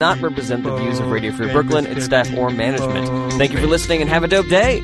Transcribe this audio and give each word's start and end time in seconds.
not 0.00 0.20
represent 0.20 0.64
the 0.64 0.76
views 0.76 0.98
of 0.98 1.08
Radio 1.08 1.30
Free 1.30 1.52
Brooklyn, 1.52 1.86
its 1.86 2.04
staff, 2.04 2.28
or 2.36 2.50
management. 2.50 3.32
Thank 3.34 3.52
you 3.52 3.58
for 3.58 3.68
listening 3.68 4.00
and 4.00 4.10
have 4.10 4.24
a 4.24 4.28
dope 4.28 4.48
day. 4.48 4.80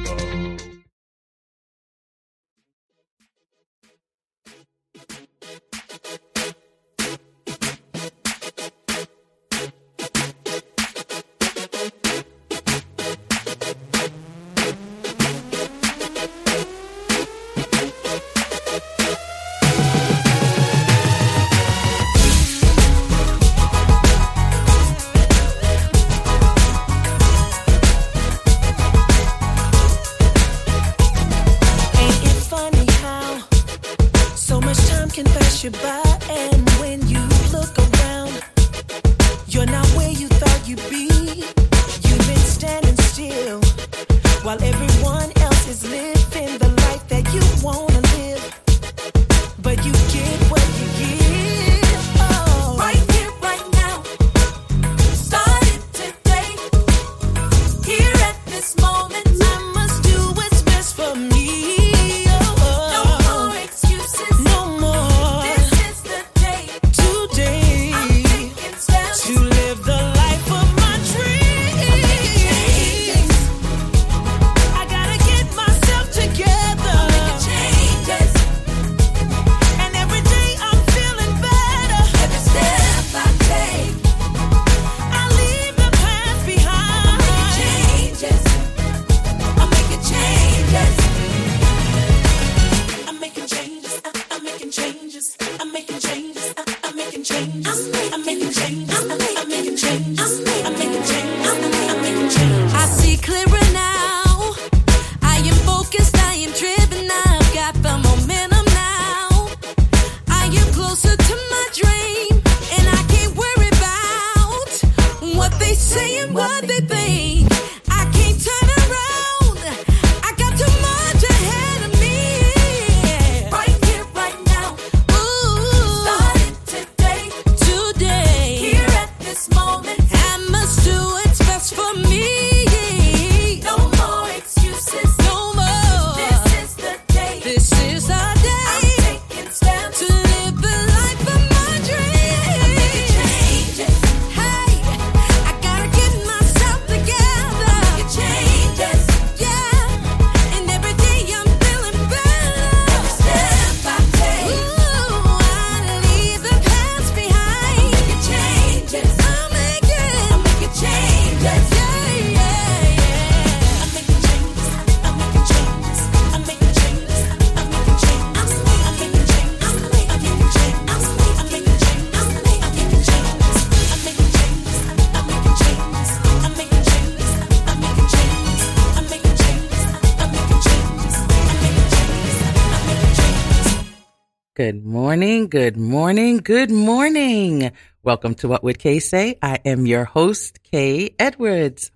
Good 185.51 185.77
morning, 185.77 186.37
good 186.37 186.71
morning. 186.71 187.73
Welcome 188.05 188.37
to 188.37 188.47
What 188.47 188.63
Would 188.63 188.79
Kay 188.79 189.01
Say? 189.01 189.37
I 189.43 189.59
am 189.65 189.85
your 189.85 190.05
host, 190.05 190.63
Kay 190.63 191.17
Edwards. 191.19 191.91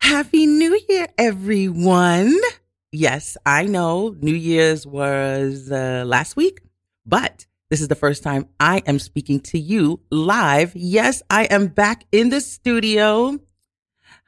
Happy 0.00 0.46
New 0.46 0.76
Year, 0.88 1.06
everyone. 1.16 2.36
Yes, 2.90 3.36
I 3.46 3.66
know 3.66 4.16
New 4.20 4.34
Year's 4.34 4.84
was 4.84 5.70
uh, 5.70 6.02
last 6.04 6.34
week, 6.34 6.60
but 7.06 7.46
this 7.70 7.80
is 7.80 7.86
the 7.86 7.94
first 7.94 8.24
time 8.24 8.48
I 8.58 8.82
am 8.84 8.98
speaking 8.98 9.38
to 9.42 9.60
you 9.60 10.00
live. 10.10 10.72
Yes, 10.74 11.22
I 11.30 11.44
am 11.44 11.68
back 11.68 12.04
in 12.10 12.30
the 12.30 12.40
studio. 12.40 13.38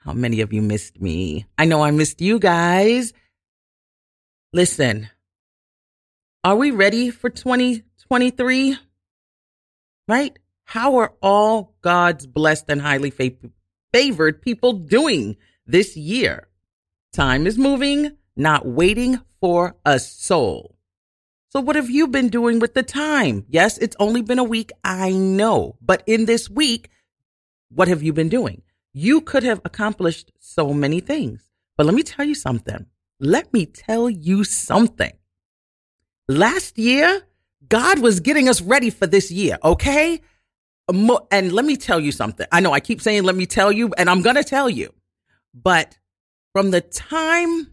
How 0.05 0.13
many 0.13 0.43
of 0.43 0.53
you 0.53 0.63
missed 0.63 1.01
me? 1.01 1.47
I 1.59 1.65
know 1.65 1.83
I 1.83 1.91
missed 1.91 2.21
you 2.21 2.39
guys. 2.39 3.13
Listen, 4.53 5.09
are 6.45 6.55
we 6.55 6.71
ready 6.71 7.11
for 7.11 7.31
2023? 8.09 8.79
Right? 10.09 10.39
How 10.65 10.97
are 10.97 11.13
all 11.21 11.75
God's 11.83 12.27
blessed 12.27 12.65
and 12.69 12.81
highly 12.81 13.11
fa- 13.11 13.33
favored 13.93 14.41
people 14.41 14.73
doing 14.73 15.37
this 15.67 15.95
year? 15.95 16.49
Time 17.13 17.47
is 17.47 17.59
moving, 17.59 18.17
not 18.35 18.67
waiting 18.67 19.21
for 19.43 19.77
a 19.85 19.99
soul. 19.99 20.79
So, 21.51 21.61
what 21.61 21.77
have 21.77 21.91
you 21.91 22.09
been 22.09 22.31
doing 22.31 22.61
with 22.61 22.73
the 22.73 22.83
time? 22.83 23.45
Yes, 23.51 23.77
it's 23.77 23.97
only 23.99 24.23
been 24.23 24.39
a 24.39 24.45
week, 24.45 24.71
I 24.83 25.13
know. 25.13 25.77
But 25.83 26.03
in 26.07 26.25
this 26.25 26.49
week, 26.49 26.89
what 27.69 27.89
have 27.89 28.03
you 28.03 28.15
been 28.15 28.31
doing? 28.31 28.63
You 28.95 29.21
could 29.21 29.43
have 29.43 29.61
accomplished 29.67 30.33
so 30.39 30.73
many 30.73 31.01
things. 31.01 31.51
But 31.77 31.85
let 31.85 31.95
me 31.95 32.03
tell 32.03 32.25
you 32.25 32.35
something. 32.35 32.87
Let 33.21 33.53
me 33.53 33.67
tell 33.67 34.09
you 34.09 34.45
something. 34.45 35.13
Last 36.27 36.79
year, 36.79 37.23
God 37.69 37.99
was 38.01 38.21
getting 38.21 38.49
us 38.49 38.61
ready 38.61 38.91
for 38.91 39.07
this 39.07 39.31
year, 39.31 39.59
okay? 39.63 40.21
And 40.89 41.53
let 41.53 41.65
me 41.65 41.77
tell 41.77 42.01
you 42.01 42.13
something. 42.13 42.47
I 42.51 42.61
know 42.61 42.73
I 42.73 42.81
keep 42.81 43.01
saying, 43.03 43.25
let 43.25 43.35
me 43.35 43.47
tell 43.47 43.71
you, 43.71 43.93
and 43.99 44.09
I'm 44.09 44.23
going 44.23 44.37
to 44.37 44.45
tell 44.45 44.71
you. 44.71 44.95
But 45.55 45.99
from 46.53 46.71
the 46.71 46.81
time, 46.81 47.69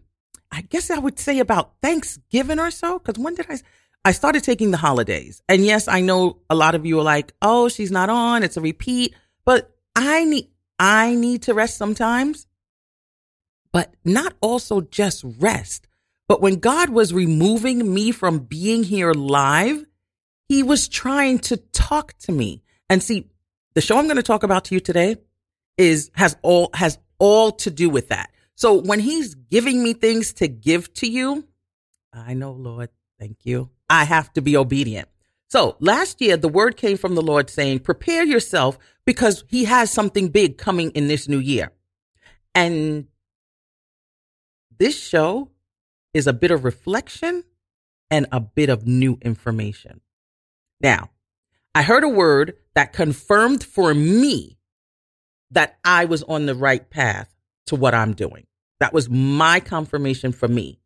I 0.51 0.61
guess 0.61 0.89
I 0.89 0.97
would 0.97 1.17
say 1.19 1.39
about 1.39 1.75
Thanksgiving 1.81 2.59
or 2.59 2.71
so, 2.71 2.99
because 2.99 3.21
when 3.21 3.35
did 3.35 3.47
I? 3.49 3.59
I 4.03 4.11
started 4.11 4.43
taking 4.43 4.69
the 4.69 4.77
holidays. 4.77 5.41
And 5.49 5.65
yes, 5.65 5.87
I 5.87 6.01
know 6.01 6.37
a 6.47 6.55
lot 6.55 6.75
of 6.75 6.85
you 6.85 6.99
are 6.99 7.03
like, 7.03 7.33
oh, 7.41 7.69
she's 7.69 7.89
not 7.89 8.09
on. 8.09 8.43
It's 8.43 8.55
a 8.55 8.61
repeat. 8.61 9.15
But 9.45 9.75
I 9.95 10.25
need, 10.25 10.49
I 10.77 11.15
need 11.15 11.41
to 11.43 11.55
rest 11.55 11.77
sometimes, 11.77 12.45
but 13.71 13.95
not 14.03 14.35
also 14.41 14.81
just 14.81 15.23
rest. 15.39 15.84
But 16.27 16.41
when 16.41 16.55
God 16.55 16.89
was 16.89 17.13
removing 17.13 17.93
me 17.93 18.11
from 18.11 18.39
being 18.39 18.83
here 18.83 19.13
live, 19.13 19.85
he 20.47 20.63
was 20.63 20.87
trying 20.87 21.39
to 21.39 21.57
talk 21.57 22.13
to 22.19 22.31
me. 22.31 22.63
And 22.89 23.01
see, 23.01 23.29
the 23.73 23.81
show 23.81 23.97
I'm 23.97 24.05
going 24.05 24.15
to 24.17 24.23
talk 24.23 24.43
about 24.43 24.65
to 24.65 24.75
you 24.75 24.79
today 24.79 25.17
is, 25.77 26.09
has 26.13 26.35
all, 26.41 26.69
has 26.73 26.97
all 27.19 27.51
to 27.51 27.69
do 27.69 27.89
with 27.89 28.09
that. 28.09 28.31
So 28.55 28.81
when 28.81 28.99
he's 28.99 29.35
giving 29.35 29.83
me 29.83 29.93
things 29.93 30.33
to 30.33 30.47
give 30.47 30.93
to 30.95 31.09
you, 31.09 31.45
I 32.13 32.33
know, 32.33 32.53
Lord, 32.53 32.89
thank 33.19 33.39
you. 33.43 33.69
I 33.89 34.05
have 34.05 34.31
to 34.33 34.41
be 34.41 34.55
obedient. 34.55 35.09
So 35.49 35.75
last 35.79 36.21
year, 36.21 36.37
the 36.37 36.49
word 36.49 36.77
came 36.77 36.97
from 36.97 37.15
the 37.15 37.21
Lord 37.21 37.49
saying, 37.49 37.79
prepare 37.79 38.23
yourself 38.23 38.79
because 39.05 39.43
he 39.47 39.65
has 39.65 39.91
something 39.91 40.29
big 40.29 40.57
coming 40.57 40.91
in 40.91 41.07
this 41.07 41.27
new 41.27 41.39
year. 41.39 41.71
And 42.55 43.07
this 44.77 44.99
show 44.99 45.49
is 46.15 46.27
a 46.27 46.33
bit 46.33 46.49
of 46.49 46.63
reflection 46.63 47.43
and 48.09 48.25
a 48.31 48.39
bit 48.39 48.69
of 48.69 48.87
new 48.87 49.19
information. 49.21 49.99
Now, 50.79 51.09
I 51.75 51.83
heard 51.83 52.05
a 52.05 52.09
word 52.09 52.55
that 52.73 52.93
confirmed 52.93 53.65
for 53.65 53.93
me 53.93 54.57
that 55.51 55.77
I 55.83 56.05
was 56.05 56.23
on 56.23 56.45
the 56.45 56.55
right 56.55 56.89
path 56.89 57.35
to 57.67 57.75
what 57.75 57.93
I'm 57.93 58.13
doing. 58.13 58.47
That 58.79 58.93
was 58.93 59.09
my 59.09 59.59
confirmation 59.59 60.31
for 60.31 60.47
me. 60.47 60.79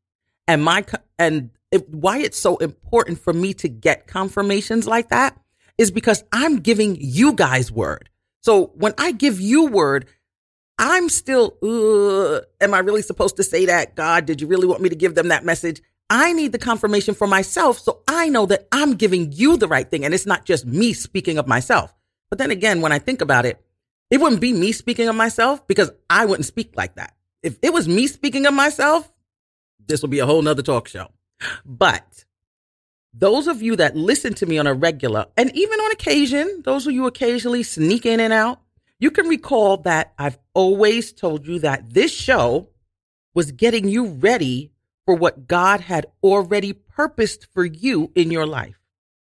And 0.47 0.63
my, 0.63 0.83
and 1.19 1.51
it, 1.71 1.87
why 1.89 2.19
it's 2.19 2.39
so 2.39 2.57
important 2.57 3.19
for 3.19 3.31
me 3.31 3.53
to 3.55 3.69
get 3.69 4.07
confirmations 4.07 4.87
like 4.87 5.09
that 5.09 5.39
is 5.77 5.91
because 5.91 6.23
I'm 6.31 6.57
giving 6.57 6.97
you 6.99 7.33
guys 7.33 7.71
word. 7.71 8.09
So 8.41 8.71
when 8.73 8.95
I 8.97 9.11
give 9.11 9.39
you 9.39 9.67
word, 9.67 10.07
I'm 10.79 11.09
still, 11.09 11.57
uh, 11.61 12.39
am 12.63 12.73
I 12.73 12.79
really 12.79 13.01
supposed 13.01 13.35
to 13.35 13.43
say 13.43 13.65
that? 13.65 13.95
God, 13.95 14.25
did 14.25 14.39
you 14.39 14.47
really 14.47 14.65
want 14.65 14.81
me 14.81 14.87
to 14.87 14.95
give 14.95 15.13
them 15.13 15.27
that 15.27 15.43
message? 15.43 15.81
I 16.09 16.31
need 16.31 16.53
the 16.53 16.57
confirmation 16.57 17.13
for 17.13 17.27
myself 17.27 17.77
so 17.77 18.01
I 18.07 18.29
know 18.29 18.45
that 18.45 18.67
I'm 18.71 18.95
giving 18.95 19.33
you 19.33 19.57
the 19.57 19.67
right 19.67 19.89
thing 19.89 20.05
and 20.05 20.13
it's 20.13 20.25
not 20.25 20.45
just 20.45 20.65
me 20.65 20.93
speaking 20.93 21.37
of 21.37 21.47
myself. 21.47 21.93
But 22.29 22.39
then 22.39 22.49
again, 22.49 22.79
when 22.79 22.93
I 22.93 22.99
think 22.99 23.21
about 23.21 23.45
it, 23.45 23.61
it 24.09 24.21
wouldn't 24.21 24.41
be 24.41 24.53
me 24.53 24.71
speaking 24.71 25.09
of 25.09 25.15
myself 25.15 25.67
because 25.67 25.91
I 26.09 26.25
wouldn't 26.25 26.45
speak 26.45 26.71
like 26.75 26.95
that. 26.95 27.13
If 27.43 27.59
it 27.61 27.73
was 27.73 27.87
me 27.87 28.07
speaking 28.07 28.45
of 28.45 28.53
myself, 28.53 29.11
this 29.85 30.01
would 30.01 30.11
be 30.11 30.19
a 30.19 30.25
whole 30.25 30.41
nother 30.41 30.63
talk 30.63 30.87
show. 30.87 31.09
But 31.65 32.25
those 33.13 33.47
of 33.47 33.61
you 33.61 33.75
that 33.75 33.97
listen 33.97 34.33
to 34.35 34.45
me 34.45 34.57
on 34.57 34.67
a 34.67 34.73
regular 34.73 35.25
and 35.35 35.53
even 35.55 35.79
on 35.79 35.91
occasion, 35.91 36.61
those 36.63 36.87
of 36.87 36.93
you 36.93 37.05
occasionally 37.05 37.63
sneak 37.63 38.05
in 38.05 38.19
and 38.21 38.31
out, 38.31 38.61
you 38.99 39.11
can 39.11 39.27
recall 39.27 39.77
that 39.77 40.13
I've 40.17 40.37
always 40.53 41.13
told 41.13 41.47
you 41.47 41.59
that 41.59 41.93
this 41.93 42.13
show 42.13 42.69
was 43.33 43.51
getting 43.51 43.87
you 43.87 44.07
ready 44.07 44.71
for 45.05 45.15
what 45.15 45.47
God 45.47 45.81
had 45.81 46.05
already 46.21 46.73
purposed 46.73 47.47
for 47.53 47.65
you 47.65 48.11
in 48.13 48.29
your 48.29 48.45
life. 48.45 48.79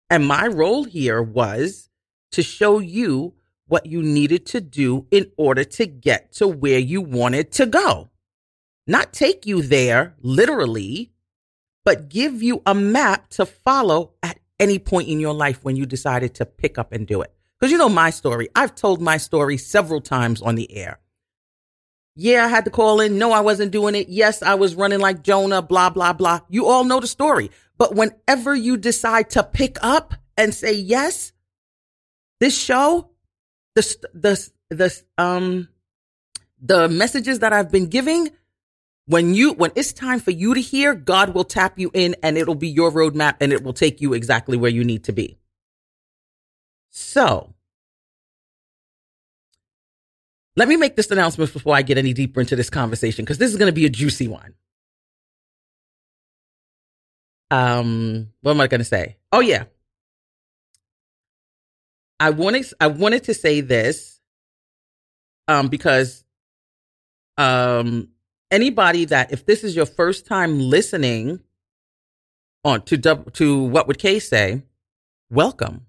And 0.09 0.27
my 0.27 0.47
role 0.47 0.83
here 0.83 1.21
was 1.21 1.89
to 2.31 2.43
show 2.43 2.79
you 2.79 3.33
what 3.67 3.85
you 3.85 4.03
needed 4.03 4.45
to 4.47 4.61
do 4.61 5.07
in 5.09 5.31
order 5.37 5.63
to 5.63 5.85
get 5.85 6.33
to 6.33 6.47
where 6.47 6.79
you 6.79 7.01
wanted 7.01 7.51
to 7.53 7.65
go. 7.65 8.09
Not 8.85 9.13
take 9.13 9.45
you 9.45 9.61
there 9.61 10.15
literally, 10.21 11.13
but 11.85 12.09
give 12.09 12.43
you 12.43 12.61
a 12.65 12.75
map 12.75 13.29
to 13.29 13.45
follow 13.45 14.13
at 14.21 14.39
any 14.59 14.77
point 14.77 15.07
in 15.07 15.19
your 15.19 15.33
life 15.33 15.63
when 15.63 15.75
you 15.75 15.85
decided 15.85 16.35
to 16.35 16.45
pick 16.45 16.77
up 16.77 16.91
and 16.91 17.07
do 17.07 17.21
it. 17.21 17.33
Because 17.63 17.71
you 17.71 17.77
know 17.77 17.87
my 17.87 18.09
story. 18.09 18.49
I've 18.53 18.75
told 18.75 19.01
my 19.01 19.15
story 19.15 19.55
several 19.55 20.01
times 20.01 20.41
on 20.41 20.55
the 20.55 20.69
air. 20.75 20.99
Yeah, 22.13 22.43
I 22.43 22.49
had 22.49 22.65
to 22.65 22.69
call 22.69 22.99
in. 22.99 23.17
No, 23.17 23.31
I 23.31 23.39
wasn't 23.39 23.71
doing 23.71 23.95
it. 23.95 24.09
Yes, 24.09 24.43
I 24.43 24.55
was 24.55 24.75
running 24.75 24.99
like 24.99 25.23
Jonah, 25.23 25.61
blah, 25.61 25.89
blah, 25.89 26.11
blah. 26.11 26.41
You 26.49 26.65
all 26.65 26.83
know 26.83 26.99
the 26.99 27.07
story. 27.07 27.51
But 27.77 27.95
whenever 27.95 28.53
you 28.53 28.75
decide 28.75 29.29
to 29.29 29.43
pick 29.43 29.77
up 29.81 30.13
and 30.35 30.53
say 30.53 30.73
yes, 30.73 31.31
this 32.41 32.61
show, 32.61 33.11
the, 33.75 34.09
the, 34.13 34.49
the, 34.69 35.01
um, 35.17 35.69
the 36.61 36.89
messages 36.89 37.39
that 37.39 37.53
I've 37.53 37.71
been 37.71 37.87
giving, 37.87 38.27
when 39.05 39.33
you, 39.33 39.53
when 39.53 39.71
it's 39.77 39.93
time 39.93 40.19
for 40.19 40.31
you 40.31 40.53
to 40.53 40.59
hear, 40.59 40.95
God 40.95 41.33
will 41.33 41.45
tap 41.45 41.79
you 41.79 41.91
in 41.93 42.17
and 42.21 42.37
it'll 42.37 42.55
be 42.55 42.67
your 42.67 42.91
roadmap 42.91 43.37
and 43.39 43.53
it 43.53 43.63
will 43.63 43.71
take 43.71 44.01
you 44.01 44.11
exactly 44.11 44.57
where 44.57 44.69
you 44.69 44.83
need 44.83 45.05
to 45.05 45.13
be. 45.13 45.39
So 46.89 47.52
let 50.55 50.67
me 50.67 50.75
make 50.75 50.95
this 50.95 51.09
announcement 51.11 51.51
before 51.51 51.75
I 51.75 51.81
get 51.81 51.97
any 51.97 52.13
deeper 52.13 52.39
into 52.41 52.55
this 52.55 52.69
conversation 52.69 53.25
because 53.25 53.37
this 53.37 53.51
is 53.51 53.57
going 53.57 53.69
to 53.69 53.73
be 53.73 53.85
a 53.85 53.89
juicy 53.89 54.27
one. 54.27 54.53
Um, 57.51 58.29
what 58.41 58.51
am 58.51 58.61
I 58.61 58.67
going 58.67 58.79
to 58.79 58.85
say? 58.85 59.17
Oh 59.31 59.39
yeah, 59.39 59.65
I 62.19 62.31
wanted 62.31 62.65
I 62.79 62.87
wanted 62.87 63.25
to 63.25 63.33
say 63.33 63.61
this, 63.61 64.19
um, 65.47 65.67
because, 65.67 66.23
um, 67.37 68.09
anybody 68.49 69.05
that 69.05 69.31
if 69.31 69.45
this 69.45 69.63
is 69.63 69.75
your 69.75 69.85
first 69.85 70.25
time 70.25 70.59
listening 70.59 71.41
on 72.63 72.81
to 72.83 72.97
to 72.97 73.63
what 73.63 73.87
would 73.87 73.99
Kay 73.99 74.19
say, 74.19 74.63
welcome. 75.29 75.85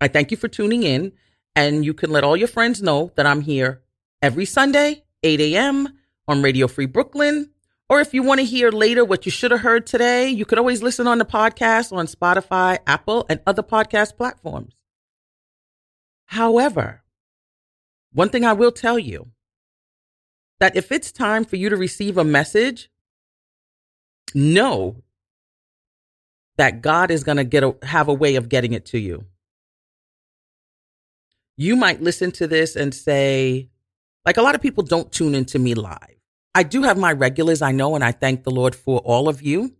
I 0.00 0.08
thank 0.08 0.30
you 0.30 0.36
for 0.36 0.48
tuning 0.48 0.82
in, 0.82 1.12
and 1.54 1.84
you 1.84 1.94
can 1.94 2.10
let 2.10 2.24
all 2.24 2.36
your 2.36 2.48
friends 2.48 2.82
know 2.82 3.12
that 3.16 3.26
I'm 3.26 3.42
here 3.42 3.82
every 4.20 4.44
Sunday, 4.44 5.04
8 5.22 5.40
a.m. 5.40 5.88
on 6.26 6.42
Radio 6.42 6.66
Free 6.68 6.86
Brooklyn. 6.86 7.50
Or 7.88 8.00
if 8.00 8.14
you 8.14 8.22
want 8.22 8.40
to 8.40 8.46
hear 8.46 8.70
later 8.70 9.04
what 9.04 9.26
you 9.26 9.32
should 9.32 9.50
have 9.50 9.60
heard 9.60 9.86
today, 9.86 10.28
you 10.30 10.46
could 10.46 10.58
always 10.58 10.82
listen 10.82 11.06
on 11.06 11.18
the 11.18 11.26
podcast 11.26 11.94
on 11.94 12.06
Spotify, 12.06 12.78
Apple, 12.86 13.26
and 13.28 13.40
other 13.46 13.62
podcast 13.62 14.16
platforms. 14.16 14.74
However, 16.26 17.02
one 18.12 18.30
thing 18.30 18.44
I 18.44 18.54
will 18.54 18.72
tell 18.72 18.98
you 18.98 19.28
that 20.60 20.76
if 20.76 20.90
it's 20.90 21.12
time 21.12 21.44
for 21.44 21.56
you 21.56 21.68
to 21.68 21.76
receive 21.76 22.16
a 22.16 22.24
message, 22.24 22.88
know 24.34 25.02
that 26.56 26.80
God 26.80 27.10
is 27.10 27.24
going 27.24 27.36
to 27.36 27.44
get 27.44 27.62
a, 27.62 27.76
have 27.82 28.08
a 28.08 28.14
way 28.14 28.36
of 28.36 28.48
getting 28.48 28.72
it 28.72 28.86
to 28.86 28.98
you. 28.98 29.26
You 31.56 31.76
might 31.76 32.00
listen 32.00 32.30
to 32.32 32.46
this 32.46 32.76
and 32.76 32.94
say, 32.94 33.68
like 34.24 34.36
a 34.36 34.42
lot 34.42 34.54
of 34.54 34.62
people 34.62 34.84
don't 34.84 35.12
tune 35.12 35.34
into 35.34 35.58
me 35.58 35.74
live. 35.74 35.98
I 36.54 36.62
do 36.62 36.82
have 36.82 36.98
my 36.98 37.12
regulars, 37.12 37.62
I 37.62 37.72
know, 37.72 37.94
and 37.94 38.04
I 38.04 38.12
thank 38.12 38.44
the 38.44 38.50
Lord 38.50 38.74
for 38.74 38.98
all 39.00 39.28
of 39.28 39.42
you. 39.42 39.74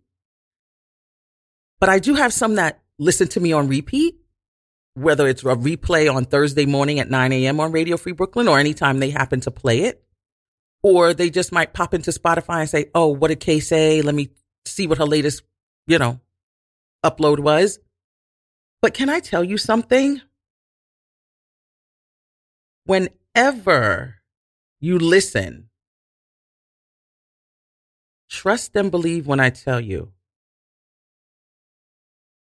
But 1.79 1.89
I 1.89 1.99
do 1.99 2.15
have 2.15 2.33
some 2.33 2.55
that 2.55 2.81
listen 2.97 3.27
to 3.29 3.39
me 3.39 3.53
on 3.53 3.67
repeat, 3.67 4.15
whether 4.95 5.27
it's 5.27 5.43
a 5.43 5.55
replay 5.55 6.13
on 6.13 6.25
Thursday 6.25 6.65
morning 6.65 6.99
at 6.99 7.09
9 7.09 7.31
a.m. 7.31 7.59
on 7.59 7.71
Radio 7.71 7.97
Free 7.97 8.13
Brooklyn 8.13 8.47
or 8.47 8.59
anytime 8.59 8.99
they 8.99 9.09
happen 9.09 9.41
to 9.41 9.51
play 9.51 9.81
it. 9.81 10.03
Or 10.81 11.13
they 11.13 11.29
just 11.29 11.51
might 11.51 11.73
pop 11.73 11.93
into 11.93 12.11
Spotify 12.11 12.61
and 12.61 12.69
say, 12.69 12.89
Oh, 12.93 13.07
what 13.07 13.29
did 13.29 13.39
Kay 13.39 13.59
say? 13.59 14.01
Let 14.01 14.15
me 14.15 14.29
see 14.65 14.87
what 14.87 14.97
her 14.97 15.05
latest, 15.05 15.43
you 15.87 15.97
know, 15.97 16.19
upload 17.03 17.39
was. 17.39 17.79
But 18.81 18.93
can 18.93 19.09
I 19.09 19.19
tell 19.19 19.43
you 19.43 19.57
something? 19.57 20.21
Whenever 22.85 24.15
you 24.79 24.99
listen. 24.99 25.69
Trust 28.29 28.75
and 28.75 28.91
believe 28.91 29.27
when 29.27 29.39
I 29.39 29.49
tell 29.49 29.79
you. 29.79 30.11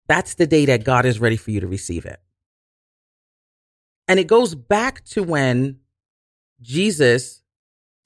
That's 0.08 0.34
the 0.34 0.46
day 0.46 0.64
that 0.66 0.84
God 0.84 1.04
is 1.04 1.20
ready 1.20 1.36
for 1.36 1.50
you 1.50 1.60
to 1.60 1.66
receive 1.66 2.04
it. 2.06 2.20
And 4.06 4.20
it 4.20 4.26
goes 4.26 4.54
back 4.54 5.04
to 5.06 5.22
when 5.22 5.80
Jesus 6.60 7.42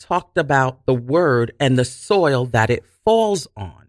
talked 0.00 0.38
about 0.38 0.86
the 0.86 0.94
word 0.94 1.52
and 1.60 1.78
the 1.78 1.84
soil 1.84 2.46
that 2.46 2.70
it 2.70 2.84
falls 3.04 3.46
on. 3.56 3.87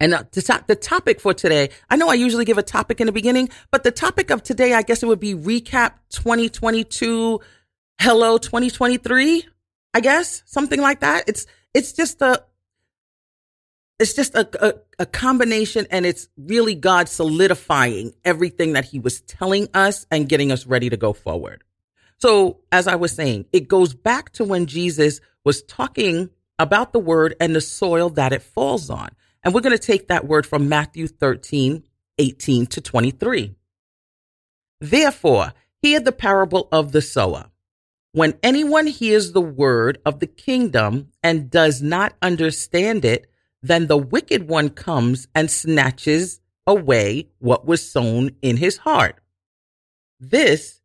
And 0.00 0.14
uh, 0.14 0.24
the, 0.30 0.64
the 0.66 0.76
topic 0.76 1.20
for 1.20 1.34
today, 1.34 1.70
I 1.90 1.96
know 1.96 2.08
I 2.08 2.14
usually 2.14 2.44
give 2.44 2.58
a 2.58 2.62
topic 2.62 3.00
in 3.00 3.06
the 3.06 3.12
beginning, 3.12 3.48
but 3.70 3.82
the 3.82 3.90
topic 3.90 4.30
of 4.30 4.42
today, 4.42 4.74
I 4.74 4.82
guess 4.82 5.02
it 5.02 5.06
would 5.06 5.20
be 5.20 5.34
recap 5.34 5.94
2022, 6.10 7.40
hello 8.00 8.38
2023, 8.38 9.46
I 9.94 10.00
guess, 10.00 10.42
something 10.46 10.80
like 10.80 11.00
that. 11.00 11.24
It's, 11.26 11.46
it's 11.74 11.92
just 11.92 12.22
a, 12.22 12.44
it's 13.98 14.14
just 14.14 14.36
a, 14.36 14.48
a, 14.64 14.74
a 15.00 15.06
combination 15.06 15.86
and 15.90 16.06
it's 16.06 16.28
really 16.36 16.76
God 16.76 17.08
solidifying 17.08 18.12
everything 18.24 18.74
that 18.74 18.84
he 18.84 19.00
was 19.00 19.20
telling 19.22 19.66
us 19.74 20.06
and 20.12 20.28
getting 20.28 20.52
us 20.52 20.66
ready 20.66 20.88
to 20.90 20.96
go 20.96 21.12
forward. 21.12 21.64
So 22.18 22.60
as 22.70 22.86
I 22.86 22.94
was 22.94 23.12
saying, 23.12 23.46
it 23.52 23.66
goes 23.66 23.94
back 23.94 24.30
to 24.34 24.44
when 24.44 24.66
Jesus 24.66 25.20
was 25.44 25.62
talking 25.62 26.30
about 26.60 26.92
the 26.92 26.98
word 27.00 27.34
and 27.40 27.54
the 27.54 27.60
soil 27.60 28.10
that 28.10 28.32
it 28.32 28.42
falls 28.42 28.90
on. 28.90 29.08
And 29.42 29.54
we're 29.54 29.60
going 29.60 29.76
to 29.76 29.78
take 29.78 30.08
that 30.08 30.26
word 30.26 30.46
from 30.46 30.68
Matthew 30.68 31.06
13, 31.06 31.84
18 32.18 32.66
to 32.66 32.80
23. 32.80 33.54
Therefore, 34.80 35.52
hear 35.80 36.00
the 36.00 36.12
parable 36.12 36.68
of 36.72 36.92
the 36.92 37.02
sower. 37.02 37.46
When 38.12 38.38
anyone 38.42 38.86
hears 38.86 39.32
the 39.32 39.40
word 39.40 39.98
of 40.04 40.18
the 40.18 40.26
kingdom 40.26 41.12
and 41.22 41.50
does 41.50 41.82
not 41.82 42.14
understand 42.22 43.04
it, 43.04 43.30
then 43.62 43.86
the 43.86 43.96
wicked 43.96 44.48
one 44.48 44.70
comes 44.70 45.28
and 45.34 45.50
snatches 45.50 46.40
away 46.66 47.28
what 47.38 47.66
was 47.66 47.90
sown 47.90 48.30
in 48.42 48.56
his 48.56 48.78
heart. 48.78 49.20
This 50.20 50.80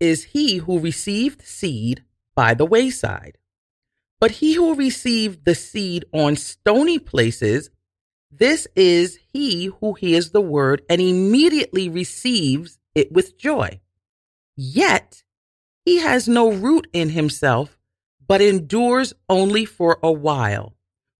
is 0.00 0.24
he 0.24 0.56
who 0.56 0.78
received 0.78 1.42
seed 1.42 2.02
by 2.34 2.54
the 2.54 2.66
wayside. 2.66 3.38
But 4.20 4.32
he 4.32 4.54
who 4.54 4.74
received 4.74 5.44
the 5.44 5.54
seed 5.54 6.04
on 6.12 6.36
stony 6.36 6.98
places 6.98 7.70
This 8.34 8.66
is 8.74 9.18
he 9.30 9.66
who 9.66 9.92
hears 9.92 10.30
the 10.30 10.40
word 10.40 10.82
and 10.88 11.02
immediately 11.02 11.90
receives 11.90 12.78
it 12.94 13.12
with 13.12 13.36
joy. 13.36 13.80
Yet 14.56 15.22
he 15.84 15.98
has 15.98 16.26
no 16.26 16.50
root 16.50 16.86
in 16.94 17.10
himself, 17.10 17.78
but 18.26 18.40
endures 18.40 19.12
only 19.28 19.66
for 19.66 19.98
a 20.02 20.10
while. 20.10 20.74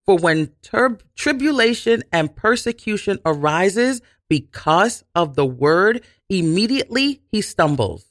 For 0.07 0.16
when 0.16 0.52
tur- 0.62 0.99
tribulation 1.14 2.02
and 2.11 2.35
persecution 2.35 3.19
arises 3.26 4.00
because 4.31 5.04
of 5.14 5.35
the 5.35 5.47
word, 5.47 6.02
immediately 6.31 7.21
he 7.31 7.42
stumbles. 7.42 8.07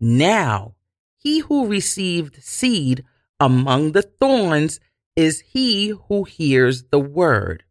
Now, 0.00 0.76
he 1.16 1.40
who 1.40 1.66
received 1.66 2.40
seed 2.42 3.04
among 3.40 3.92
the 3.92 4.02
thorns 4.02 4.78
is 5.16 5.40
he 5.40 5.88
who 5.88 6.22
hears 6.22 6.84
the 6.84 7.00
word. 7.00 7.64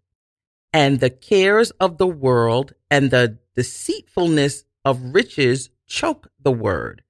And 0.74 1.00
the 1.00 1.10
cares 1.10 1.72
of 1.72 1.98
the 1.98 2.08
world 2.08 2.74
and 2.90 3.12
the 3.12 3.38
deceitfulness 3.56 4.64
of 4.86 5.14
riches 5.14 5.70
choke 5.86 6.30
the 6.40 6.52
word, 6.52 7.04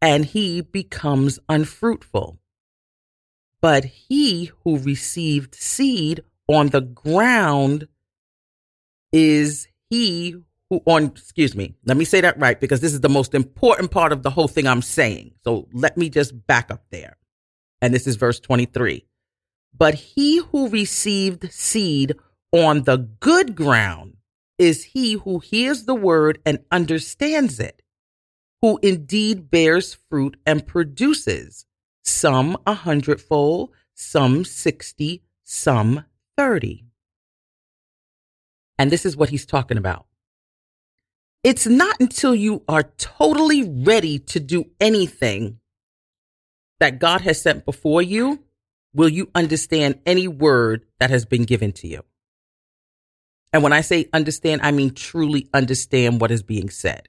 and 0.00 0.24
he 0.26 0.60
becomes 0.60 1.38
unfruitful. 1.48 2.38
But 3.60 3.84
he 3.84 4.50
who 4.64 4.78
received 4.78 5.54
seed 5.54 6.22
on 6.48 6.68
the 6.68 6.80
ground 6.80 7.88
is 9.12 9.68
he 9.88 10.36
who 10.68 10.82
on 10.86 11.04
excuse 11.04 11.54
me 11.54 11.74
let 11.84 11.96
me 11.96 12.04
say 12.04 12.20
that 12.20 12.38
right 12.38 12.58
because 12.58 12.80
this 12.80 12.94
is 12.94 13.00
the 13.00 13.08
most 13.08 13.34
important 13.34 13.90
part 13.90 14.10
of 14.10 14.22
the 14.22 14.30
whole 14.30 14.48
thing 14.48 14.66
i'm 14.66 14.82
saying. 14.82 15.32
So 15.44 15.68
let 15.72 15.96
me 15.96 16.08
just 16.08 16.46
back 16.46 16.70
up 16.70 16.84
there. 16.90 17.16
And 17.80 17.94
this 17.94 18.06
is 18.06 18.16
verse 18.16 18.40
23 18.40 19.04
but 19.76 19.94
he 19.94 20.38
who 20.38 20.68
received 20.68 21.50
seed 21.52 22.14
on 22.52 22.82
the 22.82 22.98
good 23.20 23.54
ground 23.54 24.16
is 24.58 24.84
he 24.84 25.14
who 25.14 25.38
hears 25.38 25.84
the 25.84 25.94
word 25.94 26.38
and 26.44 26.58
understands 26.70 27.58
it 27.58 27.82
who 28.60 28.78
indeed 28.82 29.50
bears 29.50 29.94
fruit 30.08 30.36
and 30.46 30.66
produces 30.66 31.66
some 32.02 32.56
a 32.66 32.74
hundredfold 32.74 33.70
some 33.94 34.44
60 34.44 35.22
some 35.44 36.04
30 36.36 36.84
and 38.78 38.90
this 38.90 39.06
is 39.06 39.16
what 39.16 39.30
he's 39.30 39.46
talking 39.46 39.78
about 39.78 40.06
it's 41.42 41.66
not 41.66 41.96
until 41.98 42.34
you 42.34 42.62
are 42.68 42.84
totally 42.84 43.64
ready 43.64 44.18
to 44.20 44.38
do 44.38 44.66
anything 44.80 45.58
that 46.78 47.00
God 47.00 47.22
has 47.22 47.40
sent 47.40 47.64
before 47.64 48.00
you 48.00 48.44
will 48.94 49.08
you 49.08 49.30
understand 49.34 49.98
any 50.06 50.28
word 50.28 50.84
that 51.00 51.10
has 51.10 51.24
been 51.24 51.44
given 51.44 51.72
to 51.72 51.88
you. 51.88 52.02
And 53.52 53.62
when 53.62 53.72
I 53.72 53.82
say 53.82 54.08
understand, 54.12 54.62
I 54.62 54.70
mean 54.70 54.94
truly 54.94 55.48
understand 55.52 56.20
what 56.20 56.30
is 56.30 56.42
being 56.42 56.70
said. 56.70 57.08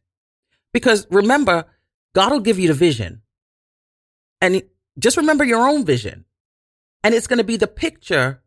Because 0.74 1.08
remember, 1.10 1.66
God 2.14 2.32
will 2.32 2.40
give 2.40 2.60
you 2.60 2.68
the 2.68 2.74
vision. 2.74 3.22
And 4.42 4.64
just 5.00 5.18
remember 5.18 5.44
your 5.44 5.68
own 5.68 5.86
vision. 5.86 6.26
And 7.04 7.14
it's 7.14 7.28
going 7.28 7.38
to 7.38 7.44
be 7.44 7.58
the 7.58 7.68
picture 7.68 8.44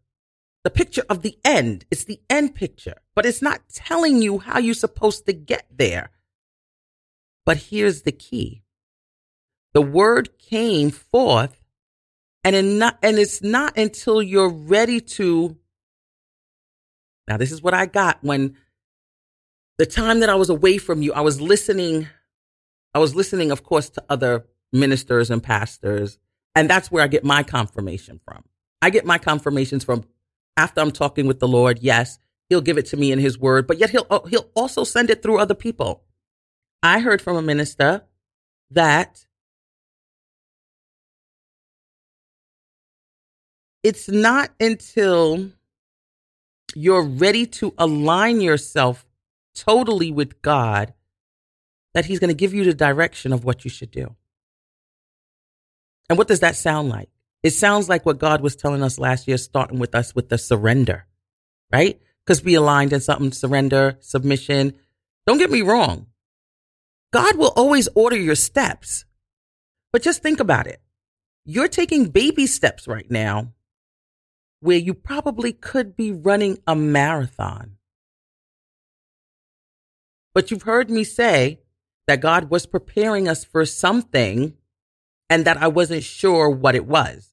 the 0.66 0.70
picture 0.70 1.04
of 1.08 1.22
the 1.22 1.38
end. 1.44 1.84
It's 1.92 2.02
the 2.02 2.20
end 2.28 2.56
picture, 2.56 2.96
but 3.14 3.24
it's 3.24 3.40
not 3.40 3.60
telling 3.72 4.20
you 4.20 4.38
how 4.38 4.58
you're 4.58 4.74
supposed 4.74 5.24
to 5.26 5.32
get 5.32 5.64
there. 5.70 6.10
But 7.44 7.56
here's 7.70 8.02
the 8.02 8.10
key. 8.10 8.64
The 9.74 9.80
word 9.80 10.40
came 10.40 10.90
forth 10.90 11.62
and 12.42 12.80
not, 12.80 12.98
and 13.00 13.16
it's 13.16 13.44
not 13.44 13.78
until 13.78 14.20
you're 14.20 14.50
ready 14.50 15.00
to. 15.00 15.56
Now, 17.28 17.36
this 17.36 17.52
is 17.52 17.62
what 17.62 17.74
I 17.74 17.86
got 17.86 18.18
when 18.22 18.56
the 19.78 19.86
time 19.86 20.20
that 20.20 20.30
I 20.30 20.36
was 20.36 20.48
away 20.48 20.78
from 20.78 21.02
you, 21.02 21.12
I 21.12 21.20
was 21.20 21.40
listening. 21.40 22.08
I 22.94 22.98
was 22.98 23.14
listening, 23.14 23.50
of 23.50 23.62
course, 23.62 23.90
to 23.90 24.04
other 24.08 24.46
ministers 24.72 25.30
and 25.30 25.42
pastors. 25.42 26.18
And 26.54 26.70
that's 26.70 26.90
where 26.90 27.02
I 27.02 27.08
get 27.08 27.24
my 27.24 27.42
confirmation 27.42 28.20
from. 28.24 28.44
I 28.80 28.90
get 28.90 29.04
my 29.04 29.18
confirmations 29.18 29.84
from 29.84 30.04
after 30.56 30.80
I'm 30.80 30.92
talking 30.92 31.26
with 31.26 31.38
the 31.38 31.48
Lord, 31.48 31.80
yes, 31.82 32.18
he'll 32.48 32.62
give 32.62 32.78
it 32.78 32.86
to 32.86 32.96
me 32.96 33.12
in 33.12 33.18
his 33.18 33.38
word, 33.38 33.66
but 33.66 33.78
yet 33.78 33.90
he'll 33.90 34.06
he'll 34.28 34.50
also 34.54 34.84
send 34.84 35.10
it 35.10 35.22
through 35.22 35.38
other 35.38 35.54
people. 35.54 36.02
I 36.82 37.00
heard 37.00 37.20
from 37.20 37.36
a 37.36 37.42
minister 37.42 38.04
that 38.70 39.26
it's 43.82 44.08
not 44.08 44.50
until 44.58 45.50
you're 46.76 47.02
ready 47.02 47.46
to 47.46 47.74
align 47.78 48.42
yourself 48.42 49.06
totally 49.54 50.12
with 50.12 50.42
God 50.42 50.92
that 51.94 52.04
he's 52.04 52.18
going 52.18 52.28
to 52.28 52.34
give 52.34 52.52
you 52.52 52.64
the 52.64 52.74
direction 52.74 53.32
of 53.32 53.44
what 53.44 53.64
you 53.64 53.70
should 53.70 53.90
do. 53.90 54.14
And 56.10 56.18
what 56.18 56.28
does 56.28 56.40
that 56.40 56.54
sound 56.54 56.90
like? 56.90 57.08
It 57.42 57.52
sounds 57.52 57.88
like 57.88 58.04
what 58.04 58.18
God 58.18 58.42
was 58.42 58.56
telling 58.56 58.82
us 58.82 58.98
last 58.98 59.26
year, 59.26 59.38
starting 59.38 59.78
with 59.78 59.94
us 59.94 60.14
with 60.14 60.28
the 60.28 60.36
surrender, 60.36 61.06
right? 61.72 61.98
Because 62.24 62.44
we 62.44 62.54
aligned 62.54 62.92
in 62.92 63.00
something, 63.00 63.32
surrender, 63.32 63.96
submission. 64.00 64.74
Don't 65.26 65.38
get 65.38 65.50
me 65.50 65.62
wrong. 65.62 66.06
God 67.10 67.36
will 67.36 67.52
always 67.56 67.88
order 67.94 68.16
your 68.16 68.34
steps. 68.34 69.06
But 69.92 70.02
just 70.02 70.22
think 70.22 70.40
about 70.40 70.66
it. 70.66 70.82
You're 71.46 71.68
taking 71.68 72.10
baby 72.10 72.46
steps 72.46 72.86
right 72.86 73.10
now 73.10 73.54
where 74.66 74.76
you 74.76 74.92
probably 74.92 75.52
could 75.52 75.94
be 75.94 76.10
running 76.10 76.58
a 76.66 76.74
marathon. 76.74 77.76
But 80.34 80.50
you've 80.50 80.62
heard 80.62 80.90
me 80.90 81.04
say 81.04 81.60
that 82.08 82.20
God 82.20 82.50
was 82.50 82.66
preparing 82.66 83.28
us 83.28 83.44
for 83.44 83.64
something 83.64 84.54
and 85.30 85.44
that 85.44 85.56
I 85.56 85.68
wasn't 85.68 86.02
sure 86.02 86.50
what 86.50 86.74
it 86.74 86.84
was 86.84 87.32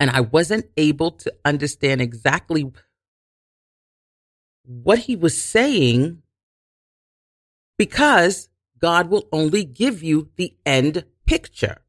and 0.00 0.08
I 0.10 0.22
wasn't 0.22 0.64
able 0.78 1.10
to 1.10 1.34
understand 1.44 2.00
exactly 2.00 2.72
what 4.64 5.00
he 5.00 5.14
was 5.14 5.40
saying 5.40 6.22
because 7.76 8.48
God 8.78 9.10
will 9.10 9.28
only 9.30 9.62
give 9.64 10.02
you 10.02 10.30
the 10.36 10.56
end 10.64 11.04
picture. 11.26 11.82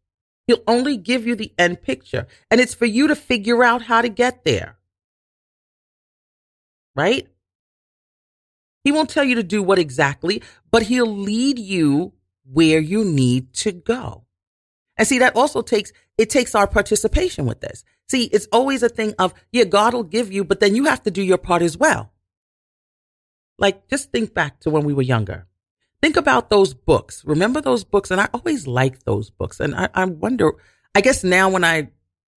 He'll 0.48 0.64
only 0.68 0.98
give 0.98 1.26
you 1.26 1.36
the 1.36 1.54
end 1.58 1.82
picture. 1.82 2.28
And 2.52 2.60
it's 2.60 2.74
for 2.74 2.86
you 2.86 3.08
to 3.08 3.16
figure 3.16 3.64
out 3.64 3.84
how 3.84 4.02
to 4.02 4.10
get 4.10 4.44
there. 4.44 4.78
Right? 6.96 7.28
He 8.84 8.92
won't 8.92 9.10
tell 9.10 9.24
you 9.24 9.36
to 9.36 9.44
do 9.44 9.64
what 9.64 9.80
exactly, 9.80 10.44
but 10.70 10.84
he'll 10.84 11.06
lead 11.06 11.58
you 11.58 12.14
where 12.44 12.80
you 12.80 13.06
need 13.06 13.54
to 13.54 13.72
go. 13.72 14.26
And 14.98 15.08
see, 15.08 15.20
that 15.20 15.36
also 15.36 15.62
takes, 15.62 15.92
it 16.18 16.30
takes 16.30 16.54
our 16.54 16.68
participation 16.68 17.46
with 17.46 17.62
this. 17.62 17.84
See, 18.10 18.26
it's 18.26 18.48
always 18.52 18.84
a 18.84 18.90
thing 18.90 19.16
of, 19.18 19.34
yeah, 19.52 19.64
God 19.64 19.94
will 19.94 20.04
give 20.04 20.32
you, 20.32 20.44
but 20.44 20.60
then 20.60 20.76
you 20.76 20.86
have 20.86 21.02
to 21.04 21.12
do 21.12 21.22
your 21.24 21.38
part 21.38 21.62
as 21.62 21.78
well. 21.78 22.12
Like, 23.58 23.88
just 23.88 24.12
think 24.12 24.34
back 24.34 24.60
to 24.62 24.70
when 24.70 24.84
we 24.84 24.94
were 24.94 25.02
younger. 25.02 25.48
Think 26.04 26.18
about 26.18 26.50
those 26.50 26.74
books. 26.74 27.24
Remember 27.24 27.62
those 27.62 27.86
books? 27.86 28.12
And 28.12 28.20
I 28.20 28.28
always 28.34 28.68
liked 28.68 29.06
those 29.06 29.30
books. 29.30 29.62
And 29.62 29.74
I, 29.74 29.88
I 29.94 30.04
wonder, 30.04 30.52
I 30.94 31.00
guess 31.00 31.24
now 31.24 31.50
when 31.50 31.64
I, 31.64 31.92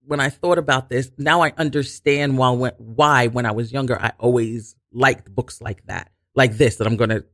when 0.05 0.21
I 0.21 0.29
thought 0.29 0.57
about 0.57 0.89
this, 0.89 1.11
now 1.19 1.41
I 1.43 1.53
understand 1.59 2.39
why, 2.39 2.53
why 2.79 3.27
when 3.27 3.45
I 3.45 3.51
was 3.51 3.73
younger, 3.73 4.01
I 4.01 4.13
always 4.21 4.77
liked 4.93 5.35
books 5.35 5.61
like 5.61 5.85
that, 5.87 6.13
like 6.37 6.57
this, 6.57 6.77
that 6.77 6.87
I'm 6.87 6.95
going 6.95 7.11
to 7.11 7.25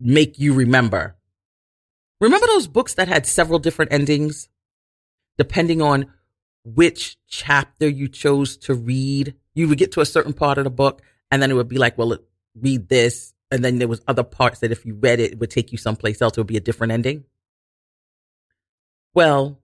make 0.00 0.40
you 0.40 0.52
remember. 0.52 1.16
Remember 2.20 2.48
those 2.48 2.66
books 2.66 2.94
that 2.94 3.06
had 3.06 3.24
several 3.24 3.60
different 3.60 3.92
endings? 3.92 4.48
Depending 5.38 5.80
on 5.80 6.06
which 6.64 7.18
chapter 7.28 7.88
you 7.88 8.08
chose 8.08 8.56
to 8.56 8.74
read. 8.74 9.36
You 9.54 9.68
would 9.68 9.78
get 9.78 9.92
to 9.92 10.00
a 10.00 10.06
certain 10.06 10.32
part 10.32 10.58
of 10.58 10.64
the 10.64 10.70
book 10.70 11.02
and 11.30 11.40
then 11.40 11.52
it 11.52 11.54
would 11.54 11.68
be 11.68 11.78
like, 11.78 11.96
well, 11.96 12.18
read 12.60 12.88
this. 12.88 13.32
And 13.52 13.64
then 13.64 13.78
there 13.78 13.86
was 13.86 14.02
other 14.08 14.24
parts 14.24 14.58
that 14.60 14.72
if 14.72 14.84
you 14.84 14.94
read 14.94 15.20
it, 15.20 15.32
it 15.32 15.38
would 15.38 15.50
take 15.50 15.70
you 15.70 15.78
someplace 15.78 16.20
else. 16.20 16.36
It 16.36 16.40
would 16.40 16.48
be 16.48 16.56
a 16.56 16.60
different 16.60 16.92
ending. 16.92 17.24
Well, 19.14 19.60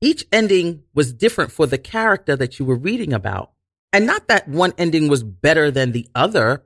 each 0.00 0.24
ending 0.32 0.84
was 0.94 1.12
different 1.12 1.52
for 1.52 1.66
the 1.66 1.78
character 1.78 2.36
that 2.36 2.58
you 2.58 2.64
were 2.64 2.76
reading 2.76 3.12
about. 3.12 3.52
And 3.92 4.06
not 4.06 4.28
that 4.28 4.48
one 4.48 4.72
ending 4.78 5.08
was 5.08 5.22
better 5.22 5.70
than 5.70 5.92
the 5.92 6.08
other 6.14 6.64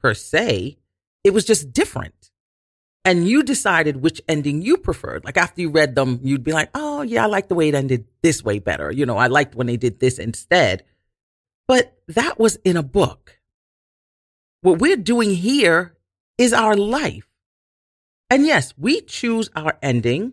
per 0.00 0.14
se. 0.14 0.78
It 1.24 1.32
was 1.32 1.44
just 1.44 1.72
different 1.72 2.30
and 3.04 3.28
you 3.28 3.42
decided 3.42 4.02
which 4.02 4.22
ending 4.28 4.62
you 4.62 4.78
preferred. 4.78 5.24
Like 5.24 5.36
after 5.36 5.60
you 5.60 5.70
read 5.70 5.94
them, 5.94 6.20
you'd 6.22 6.42
be 6.42 6.52
like, 6.52 6.70
oh, 6.74 7.02
yeah, 7.02 7.24
I 7.24 7.26
like 7.26 7.48
the 7.48 7.54
way 7.54 7.68
it 7.68 7.74
ended 7.74 8.06
this 8.22 8.42
way 8.42 8.58
better. 8.58 8.90
You 8.90 9.04
know, 9.04 9.18
I 9.18 9.26
liked 9.26 9.54
when 9.54 9.66
they 9.66 9.76
did 9.76 10.00
this 10.00 10.18
instead. 10.18 10.84
But 11.68 11.96
that 12.08 12.38
was 12.38 12.56
in 12.64 12.76
a 12.76 12.82
book. 12.82 13.38
What 14.64 14.78
we're 14.80 14.96
doing 14.96 15.34
here 15.34 15.94
is 16.38 16.54
our 16.54 16.74
life. 16.74 17.28
And 18.30 18.46
yes, 18.46 18.72
we 18.78 19.02
choose 19.02 19.50
our 19.54 19.78
ending. 19.82 20.32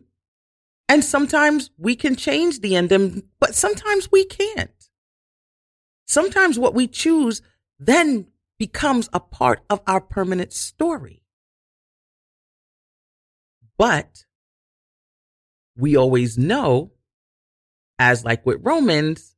And 0.87 1.03
sometimes 1.03 1.69
we 1.77 1.97
can 1.97 2.15
change 2.15 2.61
the 2.61 2.77
ending, 2.77 3.23
but 3.41 3.55
sometimes 3.55 4.09
we 4.09 4.23
can't. 4.23 4.71
sometimes 6.07 6.59
what 6.59 6.73
we 6.73 6.87
choose 6.87 7.41
then 7.79 8.27
becomes 8.59 9.09
a 9.13 9.19
part 9.19 9.61
of 9.69 9.81
our 9.87 10.01
permanent 10.01 10.53
story. 10.53 11.23
But 13.77 14.25
we 15.77 15.95
always 15.95 16.37
know, 16.37 16.91
as 17.97 18.25
like 18.25 18.45
with 18.45 18.59
Romans, 18.61 19.35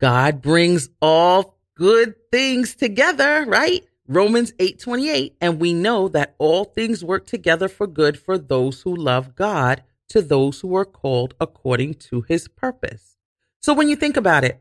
God 0.00 0.40
brings 0.40 0.88
all 1.02 1.58
good 1.76 2.14
things 2.32 2.74
together, 2.74 3.44
right? 3.46 3.84
Romans 4.06 4.52
8:28 4.58 5.36
and 5.40 5.60
we 5.60 5.72
know 5.72 6.08
that 6.08 6.34
all 6.38 6.64
things 6.64 7.04
work 7.04 7.26
together 7.26 7.68
for 7.68 7.86
good 7.86 8.18
for 8.18 8.36
those 8.36 8.82
who 8.82 8.94
love 8.94 9.36
God 9.36 9.84
to 10.08 10.20
those 10.20 10.60
who 10.60 10.74
are 10.74 10.84
called 10.84 11.34
according 11.40 11.94
to 11.94 12.22
his 12.22 12.48
purpose. 12.48 13.16
So 13.62 13.72
when 13.72 13.88
you 13.88 13.94
think 13.94 14.16
about 14.16 14.44
it 14.44 14.60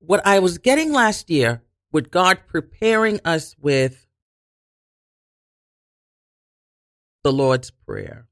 what 0.00 0.24
I 0.26 0.38
was 0.38 0.58
getting 0.58 0.92
last 0.92 1.28
year 1.30 1.62
with 1.90 2.10
God 2.10 2.40
preparing 2.46 3.20
us 3.24 3.56
with 3.60 4.06
the 7.24 7.32
Lord's 7.32 7.70
prayer 7.70 8.28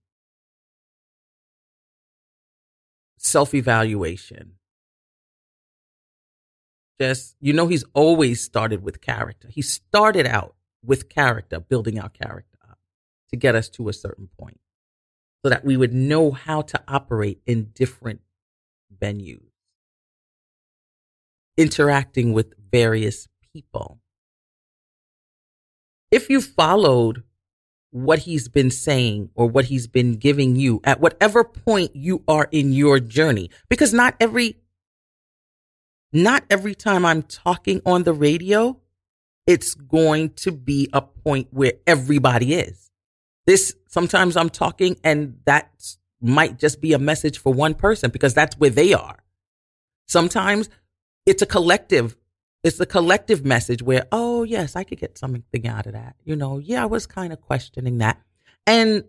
self-evaluation 3.18 4.52
just, 7.00 7.36
you 7.40 7.52
know, 7.52 7.66
he's 7.66 7.84
always 7.94 8.42
started 8.42 8.82
with 8.82 9.00
character. 9.00 9.48
He 9.48 9.62
started 9.62 10.26
out 10.26 10.54
with 10.84 11.08
character, 11.08 11.60
building 11.60 11.98
our 11.98 12.08
character 12.08 12.56
to 13.30 13.36
get 13.36 13.54
us 13.54 13.68
to 13.70 13.88
a 13.88 13.92
certain 13.92 14.28
point 14.38 14.60
so 15.44 15.50
that 15.50 15.64
we 15.64 15.76
would 15.76 15.92
know 15.92 16.30
how 16.30 16.62
to 16.62 16.82
operate 16.88 17.40
in 17.46 17.70
different 17.74 18.20
venues, 19.00 19.50
interacting 21.56 22.32
with 22.32 22.54
various 22.70 23.28
people. 23.52 24.00
If 26.10 26.30
you 26.30 26.40
followed 26.40 27.24
what 27.90 28.20
he's 28.20 28.48
been 28.48 28.70
saying 28.70 29.30
or 29.34 29.48
what 29.48 29.66
he's 29.66 29.86
been 29.86 30.16
giving 30.16 30.56
you 30.56 30.80
at 30.84 31.00
whatever 31.00 31.44
point 31.44 31.94
you 31.96 32.22
are 32.28 32.48
in 32.52 32.72
your 32.72 33.00
journey, 33.00 33.50
because 33.68 33.92
not 33.92 34.14
every 34.20 34.56
not 36.12 36.44
every 36.50 36.74
time 36.74 37.04
I'm 37.04 37.22
talking 37.22 37.80
on 37.84 38.04
the 38.04 38.12
radio, 38.12 38.80
it's 39.46 39.74
going 39.74 40.30
to 40.30 40.52
be 40.52 40.88
a 40.92 41.02
point 41.02 41.48
where 41.50 41.74
everybody 41.86 42.54
is. 42.54 42.90
This 43.46 43.74
sometimes 43.88 44.36
I'm 44.36 44.50
talking 44.50 44.96
and 45.04 45.38
that 45.44 45.70
might 46.20 46.58
just 46.58 46.80
be 46.80 46.92
a 46.92 46.98
message 46.98 47.38
for 47.38 47.52
one 47.52 47.74
person 47.74 48.10
because 48.10 48.34
that's 48.34 48.56
where 48.58 48.70
they 48.70 48.92
are. 48.92 49.18
Sometimes 50.06 50.68
it's 51.26 51.42
a 51.42 51.46
collective 51.46 52.16
it's 52.66 52.80
a 52.80 52.86
collective 52.86 53.44
message 53.44 53.80
where, 53.80 54.06
oh, 54.10 54.42
yes, 54.42 54.74
I 54.74 54.82
could 54.82 54.98
get 54.98 55.16
something 55.16 55.68
out 55.68 55.86
of 55.86 55.92
that. 55.92 56.16
You 56.24 56.34
know, 56.34 56.58
yeah, 56.58 56.82
I 56.82 56.86
was 56.86 57.06
kind 57.06 57.32
of 57.32 57.40
questioning 57.40 57.98
that. 57.98 58.20
And 58.66 59.04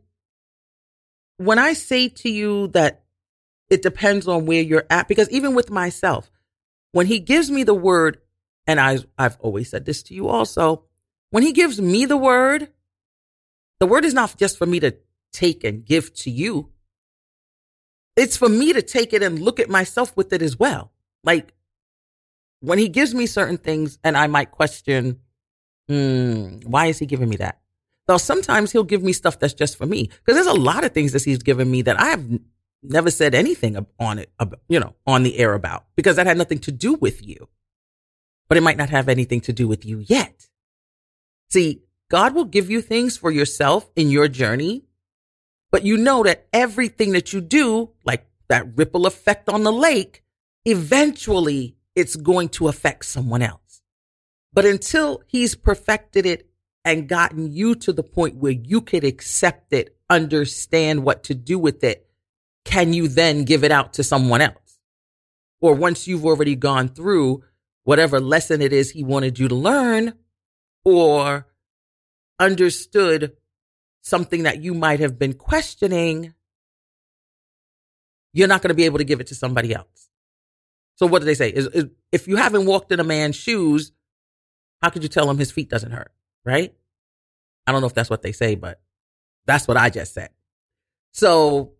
when 1.38 1.58
I 1.58 1.74
say 1.74 2.08
to 2.08 2.30
you 2.30 2.68
that 2.70 3.04
it 3.72 3.82
depends 3.82 4.27
on 4.27 4.46
where 4.46 4.62
you're 4.62 4.86
at, 4.92 5.08
because 5.08 5.27
even 5.32 5.56
with 5.56 5.72
myself, 5.72 6.30
when 6.98 7.06
he 7.06 7.20
gives 7.20 7.51
me 7.51 7.63
the 7.63 7.75
word, 7.75 8.18
and 8.66 8.80
I, 8.80 8.98
I've 9.20 9.38
always 9.39 9.70
said 9.70 9.86
this 9.86 10.01
to 10.04 10.16
you 10.16 10.30
also, 10.30 10.86
when 11.30 11.44
he 11.44 11.54
gives 11.54 11.80
me 11.80 12.06
the 12.06 12.18
word, 12.18 12.70
the 13.80 13.86
word 13.86 14.04
is 14.04 14.16
not 14.16 14.36
just 14.36 14.58
for 14.58 14.66
me 14.66 14.80
to 14.80 14.96
take 15.32 15.63
and 15.63 15.86
give 15.86 16.12
to 16.16 16.32
you. 16.32 16.72
It's 18.16 18.36
for 18.36 18.50
me 18.50 18.74
to 18.74 18.82
take 18.82 19.13
it 19.13 19.22
and 19.22 19.38
look 19.38 19.60
at 19.60 19.70
myself 19.70 20.18
with 20.18 20.34
it 20.34 20.42
as 20.42 20.58
well. 20.58 20.92
Like 21.24 21.54
when 22.62 22.80
he 22.80 22.89
gives 22.89 23.13
me 23.13 23.27
certain 23.27 23.60
things 23.60 24.00
and 24.04 24.18
I 24.18 24.25
might 24.25 24.50
question, 24.50 25.20
hmm, 25.88 26.62
why 26.66 26.88
is 26.88 26.98
he 26.98 27.06
giving 27.06 27.30
me 27.30 27.36
that? 27.36 27.60
Though 28.08 28.18
sometimes 28.18 28.72
he'll 28.72 28.84
give 28.84 29.04
me 29.04 29.13
stuff 29.13 29.38
that's 29.38 29.54
just 29.54 29.77
for 29.77 29.86
me. 29.86 30.08
Because 30.08 30.34
there's 30.34 30.48
a 30.48 30.60
lot 30.60 30.83
of 30.83 30.94
things 30.94 31.12
that 31.12 31.24
he's 31.24 31.44
given 31.44 31.70
me 31.70 31.83
that 31.83 32.00
I 32.00 32.05
have 32.07 32.25
never 32.83 33.09
said 33.09 33.35
anything 33.35 33.85
on 34.00 34.20
it, 34.20 34.31
you 34.68 34.79
know, 34.79 34.96
on 35.05 35.24
the 35.24 35.37
air 35.37 35.53
about 35.53 35.85
because 35.96 36.16
that 36.16 36.27
had 36.27 36.37
nothing 36.37 36.59
to 36.59 36.72
do 36.72 36.94
with 36.94 37.25
you. 37.25 37.48
But 38.48 38.57
it 38.57 38.61
might 38.61 38.77
not 38.77 38.90
have 38.90 39.09
anything 39.09 39.42
to 39.42 39.53
do 39.53 39.68
with 39.68 39.85
you 39.85 40.00
yet. 40.07 40.48
See, 41.50 41.83
God 42.09 42.33
will 42.33 42.46
give 42.46 42.70
you 42.70 42.81
things 42.81 43.18
for 43.18 43.31
yourself 43.31 43.90
in 43.96 44.09
your 44.09 44.27
journey, 44.27 44.85
but 45.72 45.83
you 45.83 45.98
know 45.98 46.24
that 46.24 46.48
everything 46.53 47.11
that 47.11 47.33
you 47.33 47.42
do, 47.42 47.92
like 48.05 48.25
that 48.48 48.77
ripple 48.77 49.05
effect 49.05 49.50
on 49.50 49.63
the 49.63 49.72
lake, 49.72 50.24
eventually 50.66 51.75
it's 51.96 52.16
going 52.16 52.50
to 52.50 52.68
affect 52.68 53.05
someone 53.05 53.42
else. 53.42 53.81
But 54.53 54.66
until 54.66 55.22
he's 55.27 55.55
perfected 55.55 56.25
it 56.25 56.50
and 56.85 57.09
gotten 57.09 57.51
you 57.51 57.75
to 57.75 57.92
the 57.92 58.03
point 58.03 58.37
where 58.37 58.53
you 58.53 58.81
could 58.81 59.03
accept 59.03 59.74
it, 59.74 59.98
understand 60.09 61.03
what 61.03 61.24
to 61.25 61.35
do 61.35 61.59
with 61.59 61.83
it, 61.83 62.06
can 62.68 62.94
you 62.94 63.08
then 63.08 63.46
give 63.46 63.64
it 63.64 63.72
out 63.72 63.94
to 63.94 64.03
someone 64.03 64.42
else? 64.42 64.80
Or 65.62 65.74
once 65.74 66.08
you've 66.08 66.25
already 66.25 66.56
gone 66.56 66.90
through 66.90 67.44
whatever 67.84 68.20
lesson 68.20 68.62
it 68.62 68.74
is 68.74 68.92
he 68.92 69.03
wanted 69.03 69.40
you 69.40 69.48
to 69.48 69.56
learn 69.56 70.14
or 70.84 71.48
understood 72.40 73.38
something 74.01 74.44
that 74.44 74.62
you 74.62 74.74
might 74.74 75.00
have 75.00 75.18
been 75.18 75.34
questioning, 75.34 76.34
you're 78.34 78.50
not 78.50 78.62
going 78.62 78.70
to 78.70 78.75
be 78.75 78.84
able 78.84 78.98
to 78.98 79.06
give 79.06 79.22
it 79.22 79.27
to 79.27 79.36
somebody 79.36 79.74
else. 79.74 80.10
So 80.96 81.08
what 81.08 81.20
do 81.20 81.25
they 81.25 81.36
say? 81.36 81.50
Is, 81.50 81.68
is, 81.68 81.86
if 82.12 82.27
you 82.27 82.36
haven't 82.36 82.66
walked 82.66 82.92
in 82.92 83.00
a 83.00 83.03
man's 83.03 83.38
shoes, 83.38 83.94
how 84.82 84.90
could 84.90 85.03
you 85.03 85.10
tell 85.10 85.30
him 85.30 85.38
his 85.38 85.51
feet 85.51 85.70
doesn't 85.70 85.92
hurt? 85.92 86.12
Right? 86.46 86.75
I 87.66 87.72
don't 87.72 87.82
know 87.82 87.88
if 87.88 87.94
that's 87.94 88.10
what 88.10 88.22
they 88.22 88.34
say, 88.34 88.56
but 88.56 88.82
that's 89.46 89.68
what 89.68 89.77
I 89.77 89.90
just 89.90 90.14
said. 90.14 90.30
So 91.14 91.76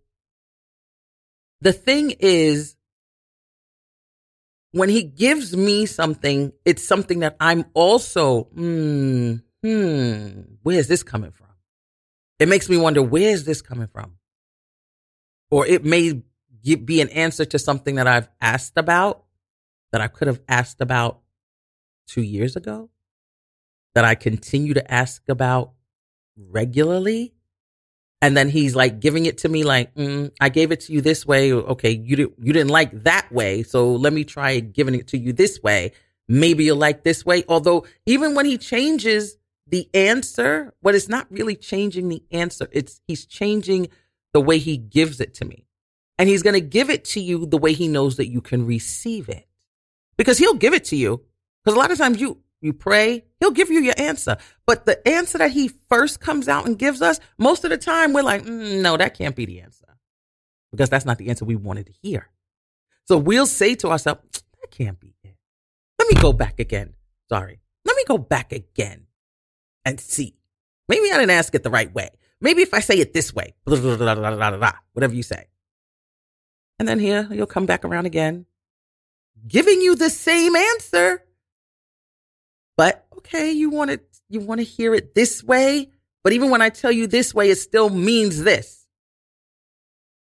the 1.62 1.74
thing 1.74 2.12
is, 2.20 2.76
when 4.72 4.90
he 4.90 5.04
gives 5.04 5.56
me 5.56 5.86
something, 5.86 6.54
it's 6.66 6.88
something 6.88 7.20
that 7.20 7.36
I'm 7.40 7.66
also, 7.74 8.44
hmm, 8.44 9.36
hmm, 9.64 10.42
where's 10.62 10.88
this 10.88 11.04
coming 11.04 11.32
from? 11.32 11.48
It 12.40 12.48
makes 12.48 12.70
me 12.70 12.78
wonder, 12.78 13.02
where's 13.02 13.44
this 13.44 13.62
coming 13.62 13.88
from? 13.88 14.18
Or 15.50 15.66
it 15.66 15.84
may 15.84 16.22
be 16.64 17.02
an 17.02 17.10
answer 17.10 17.46
to 17.46 17.58
something 17.58 17.96
that 17.96 18.08
I've 18.08 18.30
asked 18.42 18.78
about 18.78 19.24
that 19.92 20.02
I 20.02 20.08
could 20.08 20.28
have 20.28 20.42
asked 20.48 20.82
about 20.82 21.22
two 22.08 22.22
years 22.22 22.56
ago, 22.56 22.90
that 23.96 24.06
I 24.06 24.16
continue 24.16 24.74
to 24.74 24.94
ask 24.94 25.28
about 25.30 25.72
regularly 26.38 27.34
and 28.22 28.36
then 28.36 28.50
he's 28.50 28.76
like 28.76 29.00
giving 29.00 29.26
it 29.26 29.40
to 29.40 29.50
me 29.50 29.64
like 29.64 29.94
mm, 29.96 30.32
i 30.42 30.50
gave 30.50 30.72
it 30.72 30.82
to 30.82 30.94
you 30.94 31.02
this 31.02 31.26
way. 31.26 31.54
Okay 31.54 31.92
you 31.92 32.16
didn't 32.16 32.34
you 32.40 32.54
didn't 32.54 32.72
like 32.72 33.04
that 33.04 33.32
way. 33.32 33.64
So 33.64 33.94
let 33.94 34.14
me 34.14 34.24
try 34.24 34.60
giving 34.60 34.96
it 34.96 35.08
to 35.10 35.18
you 35.18 35.34
this 35.34 35.62
way. 35.62 35.92
Maybe 36.28 36.66
you'll 36.66 36.78
like 36.78 37.04
this 37.04 37.26
way. 37.26 37.44
Although 37.48 37.86
even 38.06 38.36
when 38.36 38.46
he 38.46 38.58
changes 38.58 39.38
the 39.70 39.90
answer 39.94 40.74
what 40.82 40.96
it's 40.96 41.10
not 41.10 41.28
really 41.30 41.56
changing 41.56 42.10
the 42.10 42.24
answer. 42.32 42.68
It's 42.72 43.02
he's 43.08 43.26
changing 43.26 43.90
the 44.34 44.42
way 44.42 44.58
he 44.58 44.78
gives 44.78 45.20
it 45.20 45.34
to 45.36 45.46
me. 45.46 45.66
And 46.18 46.28
he's 46.28 46.44
going 46.44 46.56
to 46.56 46.62
give 46.62 46.90
it 46.90 47.06
to 47.06 47.20
you 47.20 47.46
the 47.46 47.58
way 47.58 47.74
he 47.74 47.88
knows 47.88 48.18
that 48.18 48.28
you 48.28 48.42
can 48.42 48.66
receive 48.66 49.30
it. 49.30 49.48
Because 50.18 50.40
he'll 50.40 50.56
give 50.56 50.74
it 50.74 50.86
to 50.86 50.96
you. 50.96 51.22
Because 51.64 51.76
a 51.76 51.80
lot 51.80 51.92
of 51.92 51.98
times 51.98 52.20
you 52.20 52.40
you 52.62 52.74
pray, 52.74 53.24
he'll 53.40 53.52
give 53.52 53.70
you 53.70 53.82
your 53.82 53.94
answer. 53.98 54.38
But 54.66 54.86
the 54.86 55.06
answer 55.08 55.38
that 55.38 55.52
he 55.52 55.70
first 55.90 56.20
comes 56.20 56.48
out 56.48 56.66
and 56.66 56.78
gives 56.78 57.02
us, 57.02 57.20
most 57.38 57.64
of 57.64 57.70
the 57.70 57.78
time 57.78 58.14
we're 58.14 58.24
like, 58.24 58.44
mm, 58.44 58.82
no, 58.82 58.98
that 58.98 59.14
can't 59.14 59.36
be 59.36 59.46
the 59.46 59.62
answer 59.62 59.86
because 60.72 60.90
that's 60.90 61.06
not 61.06 61.18
the 61.18 61.30
answer 61.30 61.46
we 61.46 61.56
wanted 61.56 61.88
to 61.88 61.94
hear. 62.02 62.30
So 63.06 63.18
we'll 63.18 63.46
say 63.46 63.76
to 63.76 63.90
ourselves, 63.90 64.22
that 64.32 64.72
can't 64.72 65.00
be 65.00 65.16
it. 65.24 65.36
Let 66.00 66.14
me 66.14 66.22
go 66.22 66.34
back 66.34 66.60
again. 66.60 66.94
Sorry. 67.30 67.60
Let 67.86 67.96
me 67.96 68.04
go 68.06 68.18
back 68.18 68.52
again 68.52 69.08
and 69.86 70.00
see. 70.00 70.36
Maybe 70.90 71.12
I 71.12 71.18
didn't 71.18 71.32
ask 71.32 71.54
it 71.56 71.64
the 71.64 71.70
right 71.70 71.94
way. 71.94 72.10
Maybe 72.40 72.62
if 72.62 72.74
I 72.74 72.82
say 72.82 73.00
it 73.00 73.14
this 73.14 73.34
way, 73.34 73.56
blah, 73.66 73.80
blah, 73.80 74.58
blah, 74.58 74.74
whatever 74.94 75.16
you 75.16 75.24
say. 75.24 75.48
And 76.80 76.88
then 76.88 77.00
here 77.00 77.28
you'll 77.32 77.48
come 77.48 77.66
back 77.66 77.84
around 77.84 78.06
again, 78.06 78.46
giving 79.48 79.82
you 79.82 79.96
the 79.96 80.10
same 80.10 80.56
answer 80.56 81.24
but 82.78 83.06
okay, 83.18 83.52
you 83.52 83.70
want 83.70 83.92
it, 83.92 84.08
you 84.30 84.40
want 84.40 84.60
to 84.60 84.64
hear 84.64 84.94
it 84.94 85.16
this 85.16 85.44
way. 85.44 85.90
But 86.24 86.34
even 86.34 86.50
when 86.50 86.62
I 86.62 86.70
tell 86.70 86.92
you 86.92 87.08
this 87.08 87.34
way, 87.34 87.50
it 87.50 87.58
still 87.58 87.90
means 87.90 88.44
this. 88.44 88.88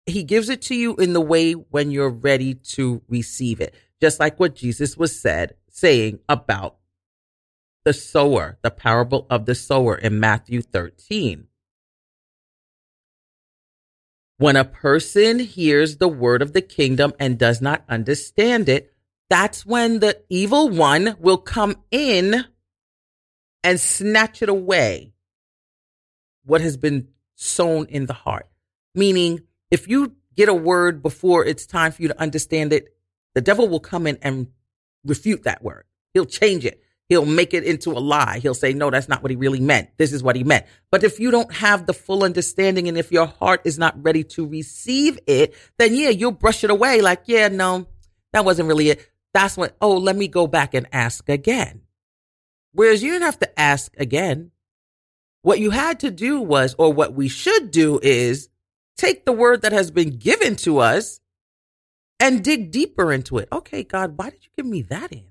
He 0.05 0.23
gives 0.23 0.49
it 0.49 0.61
to 0.63 0.75
you 0.75 0.95
in 0.95 1.13
the 1.13 1.21
way 1.21 1.53
when 1.53 1.91
you're 1.91 2.09
ready 2.09 2.55
to 2.55 3.01
receive 3.07 3.61
it. 3.61 3.75
Just 4.01 4.19
like 4.19 4.39
what 4.39 4.55
Jesus 4.55 4.97
was 4.97 5.19
said, 5.19 5.55
saying 5.69 6.19
about 6.27 6.77
the 7.85 7.93
sower, 7.93 8.57
the 8.61 8.71
parable 8.71 9.27
of 9.29 9.45
the 9.45 9.55
sower 9.55 9.95
in 9.95 10.19
Matthew 10.19 10.61
13. 10.61 11.47
When 14.37 14.55
a 14.55 14.63
person 14.63 15.39
hears 15.39 15.97
the 15.97 16.07
word 16.07 16.41
of 16.41 16.53
the 16.53 16.61
kingdom 16.61 17.13
and 17.19 17.37
does 17.37 17.61
not 17.61 17.83
understand 17.89 18.69
it, 18.69 18.93
that's 19.29 19.65
when 19.65 19.99
the 19.99 20.21
evil 20.29 20.69
one 20.69 21.15
will 21.19 21.37
come 21.37 21.77
in 21.91 22.45
and 23.63 23.79
snatch 23.79 24.41
it 24.41 24.49
away. 24.49 25.13
What 26.45 26.61
has 26.61 26.77
been 26.77 27.09
sown 27.35 27.85
in 27.87 28.05
the 28.05 28.13
heart. 28.13 28.47
Meaning, 28.93 29.41
if 29.71 29.87
you 29.87 30.15
get 30.35 30.49
a 30.49 30.53
word 30.53 31.01
before 31.01 31.45
it's 31.45 31.65
time 31.65 31.91
for 31.91 32.01
you 32.01 32.09
to 32.09 32.19
understand 32.19 32.73
it, 32.73 32.93
the 33.33 33.41
devil 33.41 33.67
will 33.67 33.79
come 33.79 34.07
in 34.07 34.17
and 34.21 34.47
refute 35.05 35.43
that 35.43 35.63
word. 35.63 35.85
He'll 36.13 36.25
change 36.25 36.65
it. 36.65 36.81
He'll 37.07 37.25
make 37.25 37.53
it 37.53 37.63
into 37.63 37.91
a 37.91 37.99
lie. 37.99 38.39
He'll 38.39 38.53
say, 38.53 38.73
no, 38.73 38.89
that's 38.89 39.09
not 39.09 39.23
what 39.23 39.31
he 39.31 39.35
really 39.35 39.59
meant. 39.59 39.89
This 39.97 40.13
is 40.13 40.21
what 40.21 40.35
he 40.35 40.43
meant. 40.43 40.65
But 40.91 41.03
if 41.03 41.19
you 41.19 41.31
don't 41.31 41.51
have 41.53 41.85
the 41.85 41.93
full 41.93 42.23
understanding 42.23 42.87
and 42.87 42.97
if 42.97 43.11
your 43.11 43.25
heart 43.25 43.61
is 43.63 43.79
not 43.79 44.01
ready 44.03 44.23
to 44.25 44.45
receive 44.45 45.17
it, 45.25 45.55
then 45.77 45.95
yeah, 45.95 46.09
you'll 46.09 46.31
brush 46.31 46.63
it 46.63 46.69
away 46.69 47.01
like, 47.01 47.23
yeah, 47.25 47.47
no, 47.47 47.87
that 48.33 48.45
wasn't 48.45 48.67
really 48.67 48.89
it. 48.89 49.07
That's 49.33 49.57
when, 49.57 49.71
oh, 49.81 49.97
let 49.97 50.15
me 50.15 50.27
go 50.27 50.47
back 50.47 50.73
and 50.73 50.87
ask 50.91 51.29
again. 51.29 51.81
Whereas 52.71 53.03
you 53.03 53.11
didn't 53.11 53.25
have 53.25 53.39
to 53.39 53.59
ask 53.59 53.93
again. 53.97 54.51
What 55.41 55.59
you 55.59 55.71
had 55.71 55.99
to 56.01 56.11
do 56.11 56.41
was, 56.41 56.75
or 56.77 56.91
what 56.91 57.13
we 57.13 57.27
should 57.27 57.71
do 57.71 57.99
is 58.01 58.49
take 58.97 59.25
the 59.25 59.31
word 59.31 59.61
that 59.61 59.71
has 59.71 59.89
been 59.91 60.17
given 60.17 60.55
to 60.57 60.79
us 60.79 61.21
and 62.19 62.43
dig 62.43 62.71
deeper 62.71 63.13
into 63.13 63.37
it. 63.37 63.47
Okay, 63.51 63.83
God, 63.83 64.17
why 64.17 64.29
did 64.29 64.43
you 64.43 64.49
give 64.57 64.65
me 64.65 64.81
that 64.83 65.13
answer? 65.13 65.25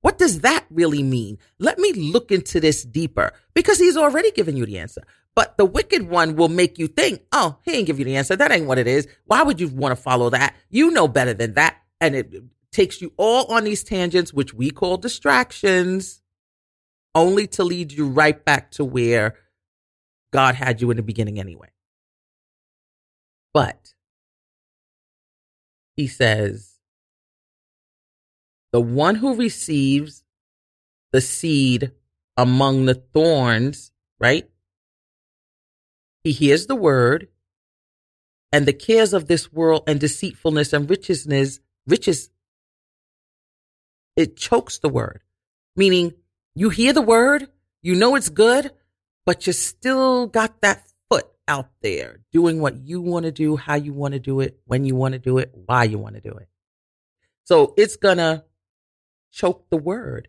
What 0.00 0.18
does 0.18 0.40
that 0.40 0.64
really 0.70 1.02
mean? 1.02 1.38
Let 1.58 1.78
me 1.78 1.92
look 1.92 2.32
into 2.32 2.60
this 2.60 2.82
deeper 2.82 3.32
because 3.54 3.78
he's 3.78 3.96
already 3.96 4.30
given 4.32 4.56
you 4.56 4.66
the 4.66 4.78
answer. 4.78 5.02
But 5.34 5.56
the 5.56 5.64
wicked 5.64 6.08
one 6.08 6.34
will 6.34 6.48
make 6.48 6.78
you 6.78 6.88
think, 6.88 7.22
oh, 7.30 7.58
he 7.62 7.72
ain't 7.72 7.86
give 7.86 7.98
you 8.00 8.04
the 8.04 8.16
answer. 8.16 8.34
That 8.34 8.50
ain't 8.50 8.66
what 8.66 8.78
it 8.78 8.88
is. 8.88 9.06
Why 9.26 9.42
would 9.42 9.60
you 9.60 9.68
want 9.68 9.96
to 9.96 10.02
follow 10.02 10.30
that? 10.30 10.56
You 10.68 10.90
know 10.90 11.06
better 11.06 11.34
than 11.34 11.54
that. 11.54 11.76
And 12.00 12.16
it 12.16 12.32
takes 12.72 13.00
you 13.00 13.12
all 13.16 13.52
on 13.52 13.64
these 13.64 13.82
tangents, 13.84 14.32
which 14.32 14.54
we 14.54 14.70
call 14.70 14.96
distractions 14.96 16.22
only 17.14 17.46
to 17.46 17.64
lead 17.64 17.92
you 17.92 18.08
right 18.08 18.44
back 18.44 18.70
to 18.72 18.84
where 18.84 19.34
God 20.32 20.54
had 20.54 20.80
you 20.80 20.90
in 20.90 20.96
the 20.96 21.02
beginning 21.02 21.40
anyway. 21.40 21.70
But 23.54 23.94
he 25.96 26.06
says, 26.06 26.74
the 28.72 28.80
one 28.80 29.16
who 29.16 29.34
receives 29.34 30.22
the 31.12 31.20
seed 31.20 31.92
among 32.36 32.84
the 32.84 32.94
thorns, 32.94 33.90
right? 34.20 34.48
He 36.22 36.32
hears 36.32 36.66
the 36.66 36.76
word 36.76 37.28
and 38.52 38.66
the 38.66 38.72
cares 38.72 39.12
of 39.12 39.26
this 39.26 39.52
world 39.52 39.84
and 39.86 39.98
deceitfulness 39.98 40.72
and 40.72 40.88
richness, 40.88 41.60
riches, 41.86 42.30
it 44.18 44.36
chokes 44.36 44.78
the 44.78 44.88
word, 44.88 45.22
meaning 45.76 46.12
you 46.56 46.70
hear 46.70 46.92
the 46.92 47.00
word, 47.00 47.46
you 47.82 47.94
know 47.94 48.16
it's 48.16 48.28
good, 48.28 48.72
but 49.24 49.46
you 49.46 49.52
still 49.52 50.26
got 50.26 50.60
that 50.60 50.82
foot 51.08 51.28
out 51.46 51.68
there 51.82 52.18
doing 52.32 52.60
what 52.60 52.76
you 52.78 53.00
want 53.00 53.26
to 53.26 53.30
do, 53.30 53.56
how 53.56 53.76
you 53.76 53.92
want 53.92 54.14
to 54.14 54.18
do 54.18 54.40
it, 54.40 54.58
when 54.66 54.84
you 54.84 54.96
want 54.96 55.12
to 55.12 55.20
do 55.20 55.38
it, 55.38 55.52
why 55.66 55.84
you 55.84 55.98
want 55.98 56.16
to 56.16 56.20
do 56.20 56.32
it. 56.32 56.48
So 57.44 57.74
it's 57.76 57.96
going 57.96 58.16
to 58.16 58.44
choke 59.30 59.70
the 59.70 59.76
word 59.76 60.26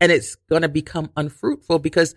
and 0.00 0.10
it's 0.10 0.34
going 0.34 0.62
to 0.62 0.68
become 0.70 1.10
unfruitful 1.14 1.80
because 1.80 2.14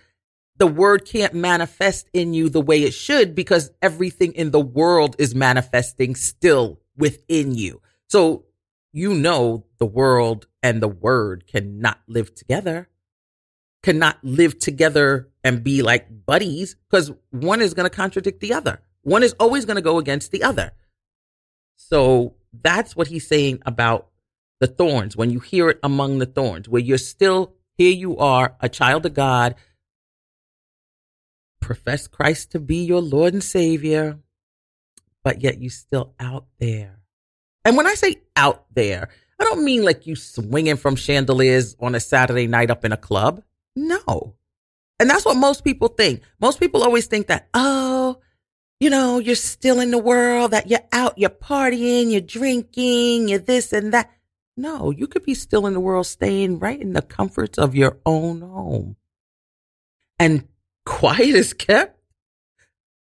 the 0.56 0.67
word 0.67 1.04
can't 1.06 1.34
manifest 1.34 2.08
in 2.13 2.34
you 2.34 2.47
the 2.47 2.62
way 2.62 2.84
it 2.84 2.93
should 2.93 3.36
because 3.36 3.69
everything 3.82 4.32
in 4.32 4.52
the 4.52 4.62
world 4.62 5.17
is 5.19 5.36
manifesting 5.36 6.15
still 6.15 6.80
within 6.95 7.54
you. 7.54 7.82
So 8.08 8.45
you 8.92 9.14
know 9.14 9.66
the 9.78 9.86
world 9.86 10.48
and 10.62 10.82
the 10.82 10.88
word 10.88 11.46
cannot 11.48 12.00
live 12.08 12.34
together 12.36 12.90
cannot 13.84 14.18
live 14.24 14.60
together 14.60 15.30
and 15.44 15.64
be 15.64 15.82
like 15.82 16.26
buddies 16.26 16.76
because 16.90 17.12
one 17.32 17.62
is 17.62 17.74
going 17.74 17.90
to 17.90 17.96
contradict 17.96 18.40
the 18.40 18.54
other. 18.54 18.82
One 19.02 19.24
is 19.24 19.34
always 19.40 19.66
going 19.66 19.76
to 19.76 19.82
go 19.82 19.98
against 19.98 20.32
the 20.32 20.44
other. 20.44 20.72
So 21.76 22.36
that's 22.54 22.96
what 22.96 23.08
he's 23.08 23.28
saying 23.28 23.62
about 23.66 24.10
the 24.60 24.68
thorns. 24.68 25.18
When 25.18 25.32
you 25.32 25.40
hear 25.40 25.70
it 25.70 25.80
among 25.82 26.20
the 26.20 26.26
thorns, 26.28 26.70
where 26.70 26.82
you're 26.82 27.00
still, 27.00 27.56
here 27.76 27.92
you 27.92 28.18
are, 28.18 28.56
a 28.60 28.70
child 28.70 29.06
of 29.06 29.16
God, 29.16 29.56
profess 31.60 32.08
Christ 32.08 32.52
to 32.52 32.60
be 32.60 32.84
your 32.84 33.02
Lord 33.02 33.34
and 33.34 33.44
Savior, 33.44 34.20
but 35.24 35.42
yet 35.42 35.60
you're 35.60 35.72
still 35.72 36.14
out 36.20 36.46
there. 36.60 37.01
And 37.63 37.78
when 37.78 37.88
I 37.88 37.93
say 37.93 38.17
out 38.36 38.65
there, 38.74 39.10
I 39.39 39.43
don't 39.43 39.63
mean 39.63 39.84
like 39.84 40.08
you 40.08 40.15
swinging 40.15 40.78
from 40.78 40.95
chandeliers 40.95 41.76
on 41.80 41.95
a 41.95 42.00
Saturday 42.00 42.47
night 42.47 42.71
up 42.71 42.86
in 42.86 42.91
a 42.91 42.97
club. 42.97 43.43
No. 43.76 44.36
And 45.00 45.10
that's 45.10 45.26
what 45.26 45.38
most 45.38 45.63
people 45.63 45.88
think. 45.88 46.21
Most 46.39 46.60
people 46.60 46.84
always 46.84 47.08
think 47.08 47.28
that, 47.28 47.47
oh, 47.54 48.19
you 48.80 48.89
know, 48.89 49.19
you're 49.19 49.36
still 49.36 49.80
in 49.80 49.91
the 49.91 49.97
world, 49.97 50.52
that 50.52 50.69
you're 50.69 50.80
out, 50.91 51.17
you're 51.17 51.30
partying, 51.30 52.12
you're 52.12 52.21
drinking, 52.21 53.30
you're 53.30 53.39
this 53.39 53.74
and 53.74 53.93
that. 53.93 54.10
No, 54.58 54.91
you 54.91 55.08
could 55.08 55.24
be 55.24 55.34
still 55.34 55.65
in 55.65 55.74
the 55.74 55.80
world, 55.80 56.06
staying 56.08 56.60
right 56.60 56.80
in 56.80 56.93
the 56.93 57.02
comforts 57.02 57.58
of 57.58 57.76
your 57.76 58.00
own 58.06 58.41
home. 58.41 58.95
And 60.19 60.47
quiet 60.86 61.36
is 61.36 61.54
kept. 61.54 62.01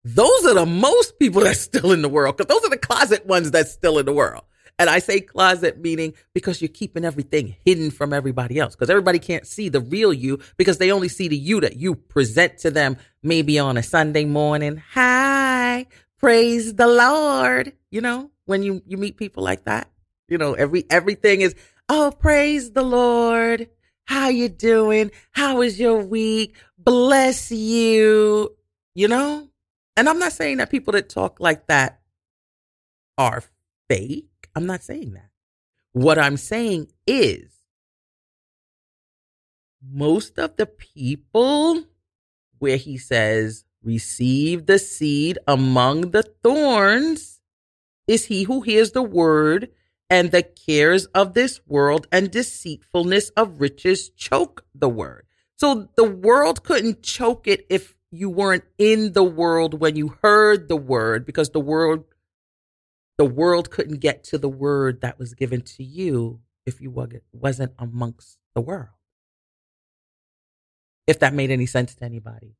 Those 0.03 0.45
are 0.45 0.53
the 0.53 0.65
most 0.65 1.17
people 1.17 1.41
that's 1.41 1.61
still 1.61 1.91
in 1.91 2.01
the 2.01 2.09
world 2.09 2.35
because 2.37 2.53
those 2.53 2.65
are 2.65 2.69
the 2.69 2.77
closet 2.77 3.25
ones 3.25 3.51
that's 3.51 3.71
still 3.71 3.97
in 3.99 4.05
the 4.05 4.13
world. 4.13 4.43
And 4.79 4.89
I 4.89 4.99
say 4.99 5.21
closet 5.21 5.79
meaning 5.79 6.13
because 6.33 6.61
you're 6.61 6.69
keeping 6.69 7.05
everything 7.05 7.55
hidden 7.63 7.91
from 7.91 8.11
everybody 8.11 8.59
else 8.59 8.75
because 8.75 8.89
everybody 8.89 9.19
can't 9.19 9.45
see 9.45 9.69
the 9.69 9.79
real 9.79 10.11
you 10.11 10.39
because 10.57 10.77
they 10.77 10.91
only 10.91 11.09
see 11.09 11.27
the 11.27 11.37
you 11.37 11.61
that 11.61 11.77
you 11.77 11.95
present 11.95 12.57
to 12.59 12.71
them 12.71 12.97
maybe 13.21 13.59
on 13.59 13.77
a 13.77 13.83
Sunday 13.83 14.25
morning. 14.25 14.81
Hi, 14.93 15.85
praise 16.17 16.73
the 16.73 16.87
Lord. 16.87 17.73
You 17.91 18.01
know, 18.01 18.31
when 18.45 18.63
you, 18.63 18.81
you 18.87 18.97
meet 18.97 19.15
people 19.15 19.43
like 19.43 19.65
that, 19.65 19.89
you 20.27 20.37
know, 20.37 20.53
every, 20.53 20.85
everything 20.89 21.41
is, 21.41 21.55
oh, 21.87 22.11
praise 22.19 22.71
the 22.71 22.83
Lord. 22.83 23.69
How 24.05 24.29
you 24.29 24.49
doing? 24.49 25.11
How 25.31 25.57
was 25.57 25.79
your 25.79 26.03
week? 26.03 26.57
Bless 26.77 27.51
you. 27.51 28.55
You 28.95 29.07
know? 29.07 29.47
And 29.95 30.09
I'm 30.09 30.19
not 30.19 30.33
saying 30.33 30.57
that 30.57 30.71
people 30.71 30.93
that 30.93 31.09
talk 31.09 31.39
like 31.39 31.67
that 31.67 32.01
are 33.17 33.43
fake. 33.89 34.49
I'm 34.55 34.65
not 34.65 34.83
saying 34.83 35.13
that. 35.13 35.29
What 35.91 36.17
I'm 36.17 36.37
saying 36.37 36.87
is 37.05 37.51
most 39.81 40.39
of 40.39 40.55
the 40.55 40.65
people 40.65 41.83
where 42.59 42.77
he 42.77 42.97
says, 42.97 43.65
receive 43.83 44.65
the 44.65 44.79
seed 44.79 45.37
among 45.47 46.11
the 46.11 46.23
thorns 46.23 47.41
is 48.07 48.25
he 48.25 48.43
who 48.43 48.61
hears 48.61 48.91
the 48.91 49.03
word 49.03 49.69
and 50.09 50.31
the 50.31 50.43
cares 50.43 51.05
of 51.07 51.33
this 51.33 51.59
world 51.67 52.07
and 52.11 52.31
deceitfulness 52.31 53.29
of 53.31 53.59
riches 53.59 54.09
choke 54.09 54.65
the 54.73 54.89
word. 54.89 55.25
So 55.55 55.89
the 55.95 56.03
world 56.03 56.63
couldn't 56.63 57.03
choke 57.03 57.47
it 57.47 57.65
if 57.69 57.95
you 58.13 58.29
weren't 58.29 58.63
in 58.77 59.13
the 59.13 59.23
world 59.23 59.79
when 59.79 59.95
you 59.95 60.15
heard 60.21 60.67
the 60.67 60.77
word 60.77 61.25
because 61.25 61.49
the 61.49 61.59
world 61.59 62.03
the 63.17 63.25
world 63.25 63.69
couldn't 63.69 63.99
get 63.99 64.23
to 64.25 64.37
the 64.37 64.49
word 64.49 65.01
that 65.01 65.19
was 65.19 65.33
given 65.33 65.61
to 65.61 65.83
you 65.83 66.39
if 66.65 66.81
you 66.81 66.91
wasn't 67.31 67.73
amongst 67.77 68.37
the 68.55 68.61
world. 68.61 68.89
If 71.05 71.19
that 71.19 71.33
made 71.33 71.51
any 71.51 71.65
sense 71.65 71.93
to 71.95 72.05
anybody. 72.05 72.55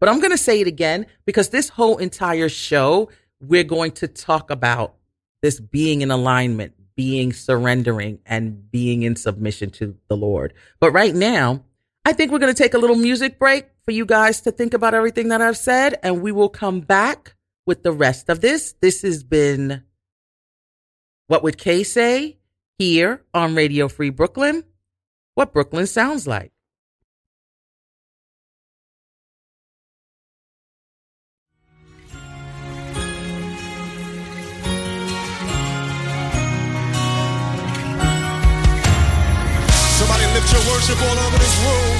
But 0.00 0.08
I'm 0.08 0.20
going 0.20 0.30
to 0.30 0.38
say 0.38 0.60
it 0.60 0.66
again 0.66 1.06
because 1.24 1.50
this 1.50 1.70
whole 1.70 1.98
entire 1.98 2.48
show, 2.48 3.10
we're 3.40 3.64
going 3.64 3.92
to 3.92 4.08
talk 4.08 4.50
about 4.50 4.94
this 5.42 5.60
being 5.60 6.00
in 6.00 6.10
alignment, 6.10 6.74
being 6.94 7.32
surrendering, 7.32 8.20
and 8.24 8.70
being 8.70 9.02
in 9.02 9.16
submission 9.16 9.70
to 9.70 9.96
the 10.08 10.16
Lord. 10.16 10.54
But 10.80 10.92
right 10.92 11.14
now, 11.14 11.64
I 12.06 12.12
think 12.12 12.30
we're 12.30 12.38
going 12.38 12.54
to 12.54 12.62
take 12.62 12.74
a 12.74 12.78
little 12.78 12.94
music 12.94 13.36
break 13.36 13.66
for 13.84 13.90
you 13.90 14.06
guys 14.06 14.42
to 14.42 14.52
think 14.52 14.74
about 14.74 14.94
everything 14.94 15.30
that 15.30 15.42
I've 15.42 15.56
said, 15.56 15.98
and 16.04 16.22
we 16.22 16.30
will 16.30 16.48
come 16.48 16.78
back 16.78 17.34
with 17.66 17.82
the 17.82 17.90
rest 17.90 18.28
of 18.28 18.40
this. 18.40 18.76
This 18.80 19.02
has 19.02 19.24
been 19.24 19.82
What 21.26 21.42
Would 21.42 21.58
Kay 21.58 21.82
Say 21.82 22.38
here 22.78 23.24
on 23.34 23.56
Radio 23.56 23.88
Free 23.88 24.10
Brooklyn. 24.10 24.62
What 25.34 25.52
Brooklyn 25.52 25.88
sounds 25.88 26.28
like. 26.28 26.52
Somebody 39.98 40.26
lift 40.34 40.52
your 40.52 40.60
worship 40.72 41.02
all 41.02 41.18
over 41.18 41.38
this 41.38 41.56
room. 41.64 41.95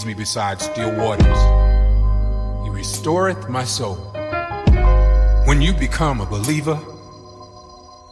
Leads 0.00 0.06
me 0.06 0.14
beside 0.14 0.62
still 0.62 0.90
waters. 0.96 1.40
He 2.64 2.70
restoreth 2.70 3.50
my 3.50 3.64
soul. 3.64 3.96
When 5.44 5.60
you 5.60 5.74
become 5.74 6.22
a 6.22 6.26
believer, 6.26 6.78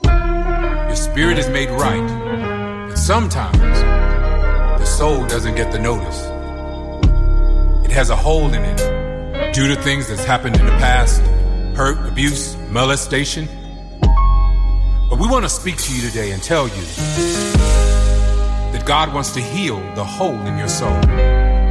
your 0.04 0.96
spirit 0.96 1.38
is 1.38 1.48
made 1.48 1.70
right. 1.70 2.88
But 2.88 2.96
sometimes 2.96 3.58
the 4.80 4.84
soul 4.84 5.26
doesn't 5.26 5.54
get 5.54 5.72
the 5.72 5.78
notice. 5.78 6.26
It 7.86 7.92
has 7.92 8.10
a 8.10 8.16
hole 8.16 8.52
in 8.52 8.62
it 8.62 9.54
due 9.54 9.74
to 9.74 9.80
things 9.80 10.08
that's 10.08 10.24
happened 10.24 10.56
in 10.56 10.66
the 10.66 10.72
past 10.72 11.22
hurt, 11.74 12.06
abuse, 12.06 12.54
molestation. 12.68 13.48
But 15.08 15.18
we 15.18 15.26
want 15.26 15.46
to 15.46 15.50
speak 15.50 15.78
to 15.78 15.94
you 15.94 16.02
today 16.02 16.32
and 16.32 16.42
tell 16.42 16.68
you 16.68 16.84
that 18.72 18.82
God 18.84 19.14
wants 19.14 19.30
to 19.32 19.40
heal 19.40 19.78
the 19.94 20.04
hole 20.04 20.38
in 20.46 20.58
your 20.58 20.68
soul. 20.68 21.37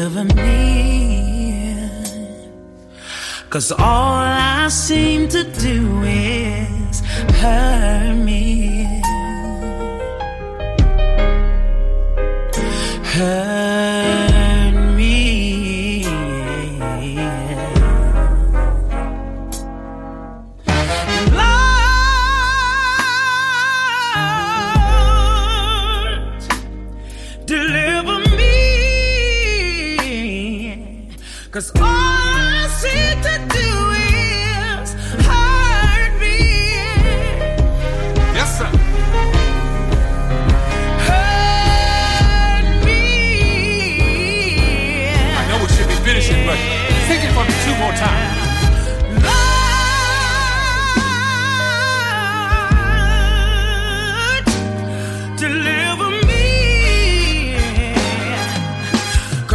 Deliver 0.00 0.24
me. 0.34 1.90
Cause 3.50 3.72
all 3.72 4.22
I 4.22 4.68
seem 4.68 5.28
to 5.28 5.42
do 5.44 6.02
is 6.04 7.00
hurt 7.40 8.14
me. 8.14 8.86
Hurt 13.12 13.49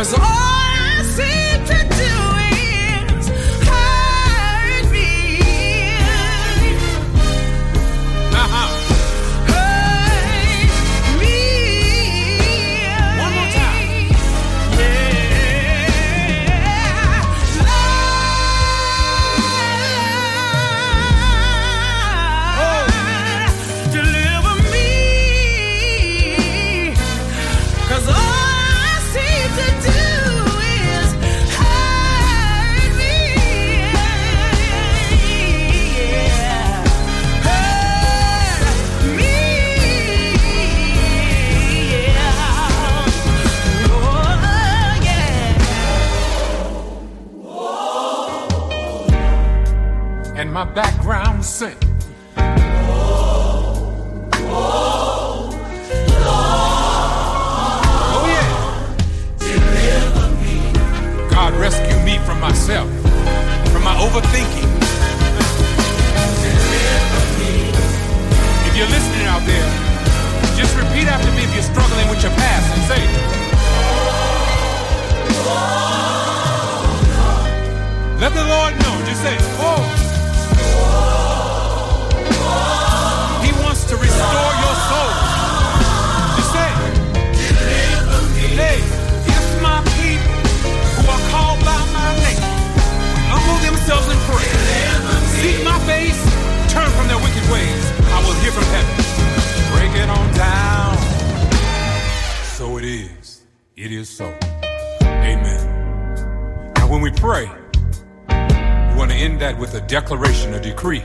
Cause 0.05 0.19
all 0.19 0.44
Now, 106.85 106.91
when 106.91 107.01
we 107.01 107.09
pray, 107.09 107.49
we 108.29 108.93
want 108.95 109.09
to 109.09 109.17
end 109.17 109.41
that 109.41 109.57
with 109.57 109.73
a 109.73 109.81
declaration, 109.81 110.53
a 110.53 110.61
decree. 110.61 111.01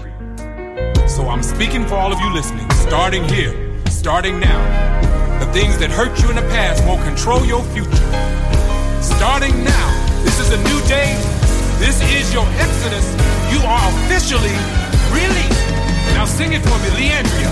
So 1.09 1.25
I'm 1.25 1.43
speaking 1.43 1.87
for 1.87 1.95
all 1.95 2.13
of 2.13 2.21
you 2.21 2.31
listening, 2.35 2.69
starting 2.73 3.25
here, 3.25 3.57
starting 3.89 4.39
now. 4.39 4.61
The 5.41 5.51
things 5.57 5.79
that 5.79 5.89
hurt 5.91 6.21
you 6.21 6.29
in 6.29 6.37
the 6.37 6.45
past 6.53 6.85
won't 6.85 7.03
control 7.09 7.47
your 7.47 7.65
future. 7.73 8.13
Starting 9.01 9.57
now, 9.65 9.89
this 10.21 10.39
is 10.39 10.53
a 10.53 10.61
new 10.69 10.81
day. 10.85 11.17
This 11.81 11.97
is 12.13 12.29
your 12.29 12.45
exodus. 12.61 13.09
You 13.49 13.65
are 13.65 13.81
officially 14.05 14.53
released. 15.17 15.65
Now 16.13 16.27
sing 16.27 16.53
it 16.53 16.61
for 16.61 16.77
me, 16.85 16.93
Leandria. 16.93 17.49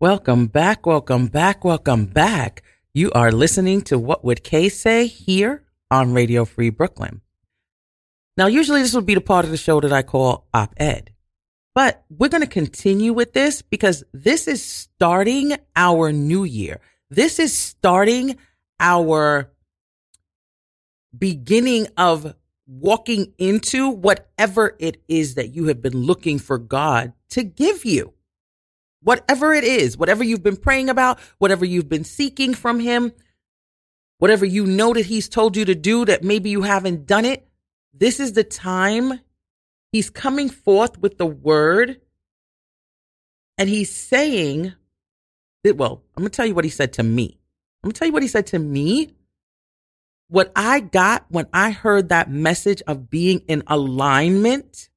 Welcome 0.00 0.48
back, 0.48 0.86
welcome 0.86 1.28
back, 1.28 1.62
welcome 1.62 2.06
back. 2.06 2.64
You 2.92 3.12
are 3.12 3.30
listening 3.30 3.80
to 3.82 3.96
What 3.96 4.24
Would 4.24 4.42
Kay 4.42 4.68
Say 4.68 5.06
here 5.06 5.62
on 5.88 6.12
Radio 6.12 6.44
Free 6.44 6.70
Brooklyn. 6.70 7.20
Now, 8.36 8.46
usually 8.46 8.82
this 8.82 8.92
would 8.94 9.06
be 9.06 9.14
the 9.14 9.20
part 9.20 9.44
of 9.44 9.52
the 9.52 9.56
show 9.56 9.80
that 9.80 9.92
I 9.92 10.02
call 10.02 10.48
op 10.52 10.74
ed, 10.78 11.12
but 11.76 12.04
we're 12.10 12.28
going 12.28 12.42
to 12.42 12.48
continue 12.48 13.12
with 13.12 13.34
this 13.34 13.62
because 13.62 14.02
this 14.12 14.48
is 14.48 14.64
starting 14.64 15.56
our 15.76 16.10
new 16.10 16.42
year. 16.42 16.80
This 17.08 17.38
is 17.38 17.56
starting 17.56 18.36
our 18.80 19.52
beginning 21.16 21.86
of 21.96 22.34
walking 22.66 23.32
into 23.38 23.90
whatever 23.90 24.74
it 24.80 25.00
is 25.06 25.36
that 25.36 25.54
you 25.54 25.66
have 25.66 25.80
been 25.80 25.96
looking 25.96 26.40
for 26.40 26.58
God 26.58 27.12
to 27.30 27.44
give 27.44 27.84
you. 27.84 28.13
Whatever 29.04 29.54
it 29.54 29.64
is, 29.64 29.96
whatever 29.96 30.24
you've 30.24 30.42
been 30.42 30.56
praying 30.56 30.88
about, 30.88 31.20
whatever 31.38 31.64
you've 31.64 31.88
been 31.88 32.04
seeking 32.04 32.54
from 32.54 32.80
Him, 32.80 33.12
whatever 34.18 34.44
you 34.44 34.66
know 34.66 34.92
that 34.92 35.06
He's 35.06 35.28
told 35.28 35.56
you 35.56 35.64
to 35.66 35.74
do 35.74 36.04
that 36.06 36.24
maybe 36.24 36.50
you 36.50 36.62
haven't 36.62 37.06
done 37.06 37.24
it, 37.24 37.46
this 37.92 38.18
is 38.18 38.32
the 38.32 38.44
time 38.44 39.20
He's 39.92 40.10
coming 40.10 40.48
forth 40.48 40.98
with 40.98 41.18
the 41.18 41.26
word 41.26 42.00
and 43.56 43.68
He's 43.68 43.94
saying, 43.94 44.74
that, 45.62 45.76
well, 45.76 46.02
I'm 46.16 46.22
going 46.22 46.30
to 46.30 46.36
tell 46.36 46.46
you 46.46 46.54
what 46.54 46.64
He 46.64 46.70
said 46.70 46.94
to 46.94 47.02
me. 47.04 47.38
I'm 47.82 47.88
going 47.88 47.92
to 47.92 47.98
tell 47.98 48.08
you 48.08 48.12
what 48.12 48.22
He 48.22 48.28
said 48.28 48.48
to 48.48 48.58
me 48.58 49.14
what 50.28 50.50
I 50.56 50.80
got 50.80 51.26
when 51.28 51.46
I 51.52 51.70
heard 51.70 52.08
that 52.08 52.30
message 52.30 52.82
of 52.86 53.10
being 53.10 53.40
in 53.46 53.62
alignment, 53.66 54.88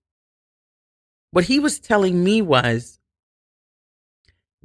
what 1.32 1.46
he 1.46 1.60
was 1.60 1.80
telling 1.80 2.24
me 2.24 2.42
was, 2.42 2.97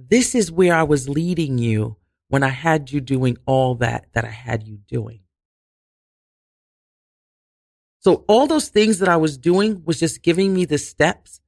this 0.08 0.34
is 0.34 0.50
where 0.50 0.74
I 0.74 0.82
was 0.82 1.08
leading 1.08 1.58
you 1.58 1.96
when 2.28 2.42
I 2.42 2.48
had 2.48 2.90
you 2.90 3.00
doing 3.00 3.36
all 3.46 3.74
that 3.76 4.06
that 4.12 4.24
I 4.24 4.30
had 4.30 4.66
you 4.66 4.78
doing. 4.88 5.20
So 8.00 8.24
all 8.26 8.46
those 8.46 8.68
things 8.68 8.98
that 8.98 9.08
I 9.08 9.16
was 9.16 9.38
doing 9.38 9.82
was 9.84 10.00
just 10.00 10.22
giving 10.22 10.54
me 10.54 10.64
the 10.64 10.78
steps 10.78 11.40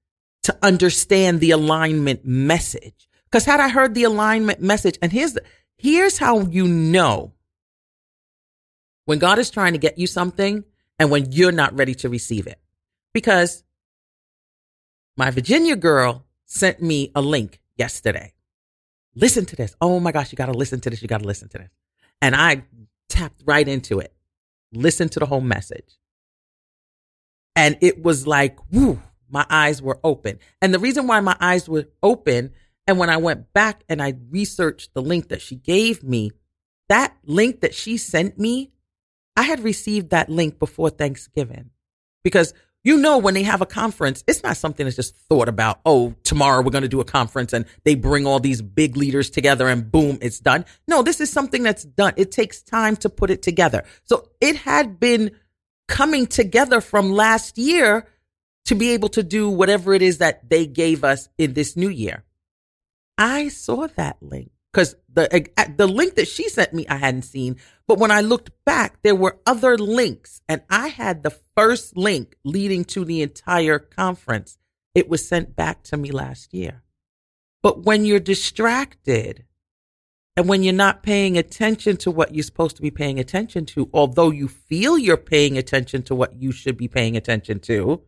to 0.45 0.57
understand 0.63 1.41
the 1.41 1.51
alignment 1.51 2.25
message. 2.25 3.09
Because 3.25 3.47
had 3.47 3.61
I 3.61 3.69
heard 3.69 3.95
the 3.95 4.05
alignment 4.05 4.61
message, 4.61 4.99
and 5.03 5.11
here's 5.11 5.37
here's 5.77 6.19
how 6.19 6.41
you 6.41 6.69
know 6.69 7.33
when 9.07 9.19
God 9.19 9.39
is 9.39 9.51
trying 9.51 9.73
to 9.73 9.79
get 9.79 9.99
you 9.99 10.07
something 10.07 10.65
and 10.99 11.11
when 11.11 11.33
you're 11.33 11.51
not 11.51 11.75
ready 11.75 11.95
to 11.97 12.09
receive 12.09 12.47
it. 12.47 12.61
Because 13.13 13.65
my 15.17 15.31
Virginia 15.31 15.77
girl 15.77 16.27
sent 16.45 16.83
me 16.83 17.11
a 17.15 17.23
link 17.23 17.61
yesterday. 17.77 18.34
Listen 19.15 19.45
to 19.47 19.57
this. 19.57 19.75
Oh 19.81 20.01
my 20.01 20.13
gosh, 20.13 20.33
you 20.33 20.37
got 20.37 20.47
to 20.47 20.53
listen 20.53 20.81
to 20.81 20.91
this. 20.91 21.03
You 21.03 21.09
got 21.09 21.21
to 21.21 21.27
listen 21.27 21.49
to 21.51 21.59
this. 21.59 21.71
And 22.21 22.35
I 22.35 22.65
tapped 23.09 23.43
right 23.45 23.67
into 23.67 23.99
it. 23.99 24.13
Listen 24.73 25.09
to 25.11 25.21
the 25.21 25.27
whole 25.27 25.41
message. 25.41 25.99
And 27.57 27.77
it 27.81 28.03
was 28.03 28.27
like, 28.27 28.59
whoo, 28.73 29.01
my 29.31 29.47
eyes 29.49 29.81
were 29.81 30.01
open. 30.03 30.39
And 30.61 30.75
the 30.75 30.79
reason 30.79 31.07
why 31.07 31.21
my 31.21 31.37
eyes 31.41 31.69
were 31.69 31.89
open, 32.03 32.51
and 32.87 32.99
when 32.99 33.11
I 33.11 33.19
went 33.19 33.53
back 33.53 33.85
and 33.89 34.03
I 34.03 34.15
researched 34.31 34.95
the 34.95 35.03
link 35.03 35.29
that 35.29 35.41
she 35.41 35.55
gave 35.55 36.03
me, 36.03 36.33
that 36.89 37.17
link 37.25 37.61
that 37.61 37.75
she 37.75 37.97
sent 37.97 38.39
me 38.39 38.73
I 39.37 39.43
had 39.43 39.61
received 39.61 40.11
that 40.11 40.29
link 40.29 40.59
before 40.59 40.91
Thanksgiving 40.91 41.71
because 42.23 42.55
you 42.85 42.99
know, 42.99 43.17
when 43.17 43.33
they 43.33 43.43
have 43.43 43.63
a 43.63 43.67
conference, 43.67 44.23
it's 44.29 44.43
not 44.43 44.59
something 44.59 44.85
that's 44.85 44.97
just 44.97 45.17
thought 45.17 45.49
about. 45.49 45.81
Oh, 45.87 46.15
tomorrow 46.23 46.63
we're 46.63 46.71
going 46.71 46.83
to 46.83 46.89
do 46.89 47.01
a 47.01 47.05
conference 47.05 47.55
and 47.55 47.65
they 47.85 47.95
bring 47.95 48.27
all 48.27 48.39
these 48.39 48.61
big 48.61 48.97
leaders 48.97 49.31
together 49.31 49.69
and 49.69 49.91
boom, 49.91 50.19
it's 50.21 50.39
done. 50.39 50.67
No, 50.87 51.03
this 51.03 51.21
is 51.21 51.31
something 51.31 51.63
that's 51.63 51.85
done. 51.85 52.13
It 52.17 52.31
takes 52.31 52.63
time 52.63 52.97
to 52.97 53.09
put 53.09 53.31
it 53.31 53.41
together. 53.43 53.85
So 54.05 54.29
it 54.41 54.57
had 54.57 55.01
been 55.01 55.33
coming 55.89 56.27
together 56.27 56.83
from 56.83 57.13
last 57.13 57.57
year 57.57 58.07
to 58.67 58.75
be 58.75 58.91
able 58.91 59.09
to 59.11 59.23
do 59.23 59.49
whatever 59.49 59.95
it 59.95 60.03
is 60.03 60.19
that 60.19 60.49
they 60.49 60.67
gave 60.67 61.05
us 61.05 61.29
in 61.39 61.55
this 61.55 61.77
new 61.77 61.91
year. 61.91 62.23
I 63.17 63.49
saw 63.49 63.87
that 63.97 64.19
link 64.21 64.51
because 64.75 64.97
the 65.13 65.49
the 65.77 65.87
link 65.87 66.17
that 66.17 66.27
she 66.27 66.49
sent 66.49 66.75
me 66.75 66.85
I 66.89 66.97
hadn't 66.97 67.23
seen, 67.23 67.57
but 67.87 67.99
when 67.99 68.11
I 68.11 68.23
looked 68.23 68.51
back, 68.65 69.01
there 69.03 69.15
were 69.15 69.39
other 69.47 69.79
links, 69.79 70.41
and 70.49 70.63
I 70.69 70.89
had 70.89 71.23
the 71.23 71.39
first 71.57 71.97
link 71.97 72.37
leading 72.45 72.85
to 72.87 73.05
the 73.05 73.23
entire 73.23 73.79
conference. 73.79 74.59
It 74.93 75.09
was 75.09 75.27
sent 75.27 75.55
back 75.55 75.85
to 75.85 75.97
me 75.97 76.11
last 76.11 76.53
year. 76.53 76.83
But 77.63 77.85
when 77.85 78.05
you're 78.05 78.21
distracted 78.21 79.45
and 80.37 80.49
when 80.49 80.65
you're 80.65 80.73
not 80.75 81.05
paying 81.05 81.39
attention 81.39 81.97
to 81.99 82.11
what 82.11 82.35
you're 82.35 82.43
supposed 82.43 82.77
to 82.77 82.83
be 82.83 82.91
paying 82.91 83.21
attention 83.21 83.67
to, 83.67 83.89
although 83.93 84.31
you 84.31 84.49
feel 84.49 84.99
you're 84.99 85.17
paying 85.17 85.57
attention 85.57 86.03
to 86.05 86.15
what 86.15 86.35
you 86.35 86.51
should 86.51 86.77
be 86.77 86.89
paying 86.89 87.17
attention 87.17 87.61
to, 87.61 88.03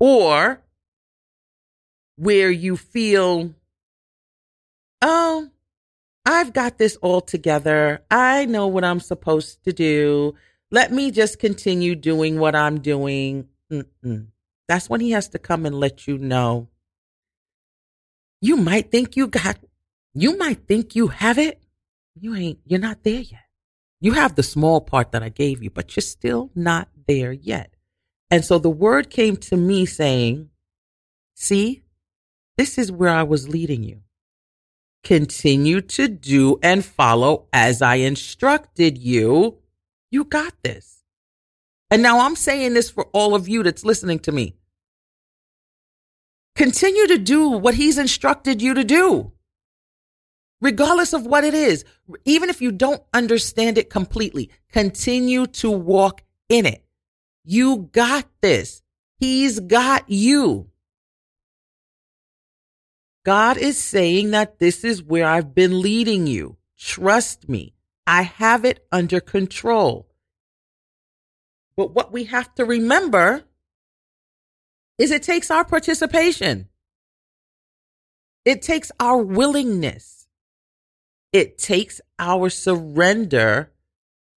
or 0.00 0.62
where 2.16 2.50
you 2.50 2.76
feel 2.76 3.54
oh, 5.02 5.48
I've 6.24 6.52
got 6.52 6.78
this 6.78 6.96
all 6.96 7.20
together. 7.20 8.02
I 8.10 8.46
know 8.46 8.68
what 8.68 8.84
I'm 8.84 9.00
supposed 9.00 9.64
to 9.64 9.72
do. 9.72 10.34
Let 10.70 10.92
me 10.92 11.10
just 11.10 11.38
continue 11.38 11.94
doing 11.96 12.38
what 12.38 12.54
I'm 12.54 12.80
doing. 12.80 13.48
Mm-mm. 13.70 14.28
That's 14.68 14.88
when 14.88 15.00
he 15.00 15.10
has 15.10 15.28
to 15.30 15.38
come 15.38 15.66
and 15.66 15.78
let 15.78 16.06
you 16.06 16.16
know. 16.16 16.68
You 18.40 18.56
might 18.56 18.90
think 18.90 19.16
you 19.16 19.26
got, 19.26 19.58
you 20.14 20.38
might 20.38 20.66
think 20.66 20.94
you 20.94 21.08
have 21.08 21.38
it. 21.38 21.60
You 22.18 22.34
ain't, 22.34 22.60
you're 22.64 22.80
not 22.80 23.02
there 23.02 23.20
yet. 23.20 23.40
You 24.00 24.12
have 24.12 24.34
the 24.34 24.42
small 24.42 24.80
part 24.80 25.12
that 25.12 25.22
I 25.22 25.28
gave 25.28 25.62
you, 25.62 25.70
but 25.70 25.94
you're 25.96 26.02
still 26.02 26.50
not 26.54 26.88
there 27.06 27.32
yet. 27.32 27.74
And 28.30 28.44
so 28.44 28.58
the 28.58 28.70
word 28.70 29.10
came 29.10 29.36
to 29.36 29.56
me 29.56 29.86
saying, 29.86 30.50
see, 31.34 31.82
this 32.56 32.78
is 32.78 32.90
where 32.90 33.10
I 33.10 33.22
was 33.22 33.48
leading 33.48 33.82
you 33.82 34.02
continue 35.02 35.80
to 35.80 36.08
do 36.08 36.58
and 36.62 36.84
follow 36.84 37.46
as 37.52 37.82
I 37.82 37.96
instructed 37.96 38.98
you. 38.98 39.58
You 40.10 40.24
got 40.24 40.54
this. 40.62 41.02
And 41.90 42.02
now 42.02 42.20
I'm 42.20 42.36
saying 42.36 42.74
this 42.74 42.90
for 42.90 43.04
all 43.12 43.34
of 43.34 43.48
you 43.48 43.62
that's 43.62 43.84
listening 43.84 44.18
to 44.20 44.32
me. 44.32 44.54
Continue 46.54 47.06
to 47.06 47.18
do 47.18 47.48
what 47.48 47.74
he's 47.74 47.98
instructed 47.98 48.60
you 48.60 48.74
to 48.74 48.84
do, 48.84 49.32
regardless 50.60 51.12
of 51.14 51.26
what 51.26 51.44
it 51.44 51.54
is. 51.54 51.84
Even 52.24 52.50
if 52.50 52.60
you 52.60 52.72
don't 52.72 53.02
understand 53.14 53.78
it 53.78 53.88
completely, 53.90 54.50
continue 54.70 55.46
to 55.46 55.70
walk 55.70 56.22
in 56.48 56.66
it. 56.66 56.84
You 57.44 57.88
got 57.92 58.26
this. 58.42 58.82
He's 59.16 59.60
got 59.60 60.08
you. 60.08 60.71
God 63.24 63.56
is 63.56 63.78
saying 63.78 64.32
that 64.32 64.58
this 64.58 64.84
is 64.84 65.02
where 65.02 65.26
I've 65.26 65.54
been 65.54 65.80
leading 65.80 66.26
you. 66.26 66.56
Trust 66.78 67.48
me. 67.48 67.74
I 68.06 68.22
have 68.22 68.64
it 68.64 68.84
under 68.90 69.20
control. 69.20 70.08
But 71.76 71.94
what 71.94 72.12
we 72.12 72.24
have 72.24 72.54
to 72.56 72.64
remember 72.64 73.44
is 74.98 75.10
it 75.10 75.22
takes 75.22 75.50
our 75.50 75.64
participation. 75.64 76.68
It 78.44 78.60
takes 78.62 78.90
our 78.98 79.18
willingness. 79.18 80.26
It 81.32 81.58
takes 81.58 82.00
our 82.18 82.50
surrender 82.50 83.72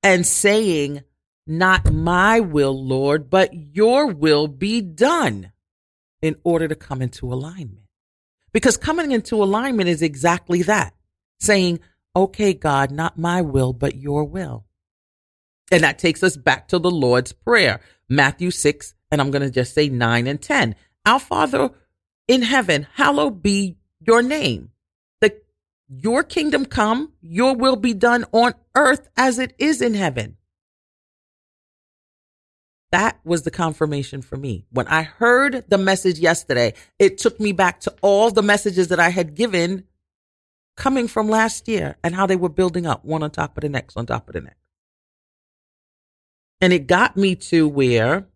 and 0.03 0.25
saying, 0.25 1.01
not 1.47 1.91
my 1.91 2.39
will, 2.39 2.85
Lord, 2.85 3.29
but 3.29 3.53
your 3.53 4.07
will 4.07 4.47
be 4.47 4.81
done 4.81 5.51
in 6.21 6.35
order 6.43 6.67
to 6.67 6.75
come 6.75 7.01
into 7.01 7.31
alignment. 7.31 7.84
Because 8.55 8.77
coming 8.77 9.11
into 9.11 9.43
alignment 9.43 9.89
is 9.89 10.01
exactly 10.01 10.61
that 10.61 10.93
saying, 11.41 11.81
okay, 12.15 12.53
God, 12.53 12.89
not 12.89 13.17
my 13.17 13.41
will, 13.41 13.73
but 13.73 13.97
your 13.97 14.23
will. 14.23 14.63
And 15.73 15.83
that 15.83 15.99
takes 15.99 16.23
us 16.23 16.37
back 16.37 16.69
to 16.69 16.79
the 16.79 16.89
Lord's 16.89 17.33
Prayer, 17.33 17.81
Matthew 18.07 18.51
6, 18.51 18.93
and 19.11 19.19
I'm 19.19 19.29
going 19.29 19.41
to 19.41 19.49
just 19.49 19.73
say 19.73 19.89
9 19.89 20.25
and 20.25 20.41
10. 20.41 20.73
Our 21.05 21.19
Father 21.19 21.71
in 22.29 22.43
heaven, 22.43 22.87
hallowed 22.93 23.43
be 23.43 23.75
your 23.99 24.21
name. 24.21 24.69
The, 25.19 25.37
your 25.89 26.23
kingdom 26.23 26.65
come, 26.65 27.11
your 27.19 27.57
will 27.57 27.75
be 27.75 27.93
done 27.93 28.23
on 28.31 28.53
earth 28.73 29.09
as 29.17 29.37
it 29.37 29.53
is 29.57 29.81
in 29.81 29.95
heaven 29.95 30.37
that 32.95 33.19
was 33.25 33.41
the 33.41 33.51
confirmation 33.51 34.21
for 34.21 34.37
me. 34.37 34.63
When 34.71 34.87
I 34.87 35.03
heard 35.03 35.65
the 35.67 35.77
message 35.77 36.17
yesterday, 36.17 36.75
it 36.97 37.17
took 37.17 37.41
me 37.41 37.51
back 37.51 37.81
to 37.81 37.93
all 38.01 38.31
the 38.31 38.41
messages 38.41 38.87
that 38.87 39.01
I 39.01 39.09
had 39.09 39.35
given 39.35 39.83
coming 40.77 41.09
from 41.09 41.27
last 41.27 41.67
year 41.67 41.97
and 42.05 42.15
how 42.15 42.25
they 42.25 42.37
were 42.37 42.47
building 42.47 42.85
up 42.85 43.03
one 43.03 43.21
on 43.21 43.31
top 43.31 43.57
of 43.57 43.63
the 43.63 43.69
next, 43.69 43.97
on 43.97 44.05
top 44.05 44.29
of 44.29 44.33
the 44.33 44.39
next. 44.39 44.61
And 46.61 46.71
it 46.71 46.87
got 46.87 47.17
me 47.17 47.35
to 47.35 47.67
where 47.67 48.27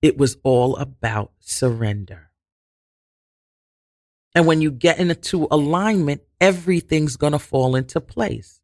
it 0.00 0.16
was 0.16 0.36
all 0.44 0.76
about 0.76 1.32
surrender. 1.40 2.30
And 4.32 4.46
when 4.46 4.60
you 4.60 4.70
get 4.70 5.00
into 5.00 5.48
alignment, 5.50 6.22
everything's 6.40 7.16
going 7.16 7.32
to 7.32 7.40
fall 7.40 7.74
into 7.74 8.00
place. 8.00 8.60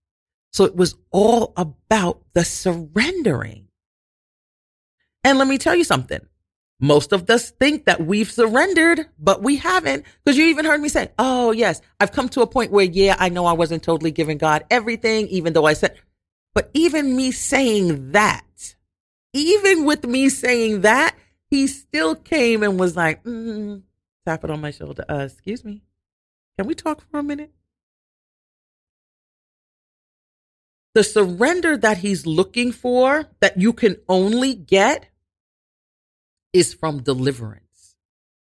So 0.52 0.64
it 0.64 0.76
was 0.76 0.94
all 1.10 1.52
about 1.56 2.22
the 2.34 2.44
surrendering. 2.44 3.65
And 5.26 5.38
let 5.40 5.48
me 5.48 5.58
tell 5.58 5.74
you 5.74 5.82
something. 5.82 6.20
Most 6.78 7.10
of 7.10 7.28
us 7.28 7.50
think 7.50 7.86
that 7.86 8.06
we've 8.06 8.30
surrendered, 8.30 9.08
but 9.18 9.42
we 9.42 9.56
haven't. 9.56 10.04
Because 10.24 10.38
you 10.38 10.44
even 10.46 10.64
heard 10.64 10.80
me 10.80 10.88
say, 10.88 11.08
Oh, 11.18 11.50
yes, 11.50 11.80
I've 11.98 12.12
come 12.12 12.28
to 12.28 12.42
a 12.42 12.46
point 12.46 12.70
where, 12.70 12.84
yeah, 12.84 13.16
I 13.18 13.28
know 13.28 13.44
I 13.44 13.52
wasn't 13.54 13.82
totally 13.82 14.12
giving 14.12 14.38
God 14.38 14.64
everything, 14.70 15.26
even 15.26 15.52
though 15.52 15.64
I 15.64 15.72
said, 15.72 15.96
but 16.54 16.70
even 16.74 17.16
me 17.16 17.32
saying 17.32 18.12
that, 18.12 18.76
even 19.32 19.84
with 19.84 20.06
me 20.06 20.28
saying 20.28 20.82
that, 20.82 21.16
he 21.50 21.66
still 21.66 22.14
came 22.14 22.62
and 22.62 22.78
was 22.78 22.94
like, 22.94 23.24
mm, 23.24 23.82
tap 24.24 24.44
it 24.44 24.50
on 24.50 24.60
my 24.60 24.70
shoulder. 24.70 25.04
Uh, 25.08 25.26
excuse 25.28 25.64
me. 25.64 25.82
Can 26.56 26.68
we 26.68 26.76
talk 26.76 27.02
for 27.10 27.18
a 27.18 27.24
minute? 27.24 27.50
The 30.94 31.02
surrender 31.02 31.76
that 31.76 31.98
he's 31.98 32.26
looking 32.26 32.70
for, 32.70 33.26
that 33.40 33.60
you 33.60 33.72
can 33.72 33.96
only 34.08 34.54
get, 34.54 35.10
is 36.52 36.74
from 36.74 37.02
deliverance. 37.02 37.96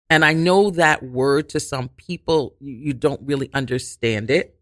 And 0.10 0.24
I 0.24 0.34
know 0.34 0.70
that 0.72 1.04
word 1.04 1.50
to 1.50 1.60
some 1.60 1.90
people, 1.90 2.56
you, 2.60 2.94
don't 2.94 3.22
really 3.24 3.50
understand 3.54 4.32
it. 4.32 4.58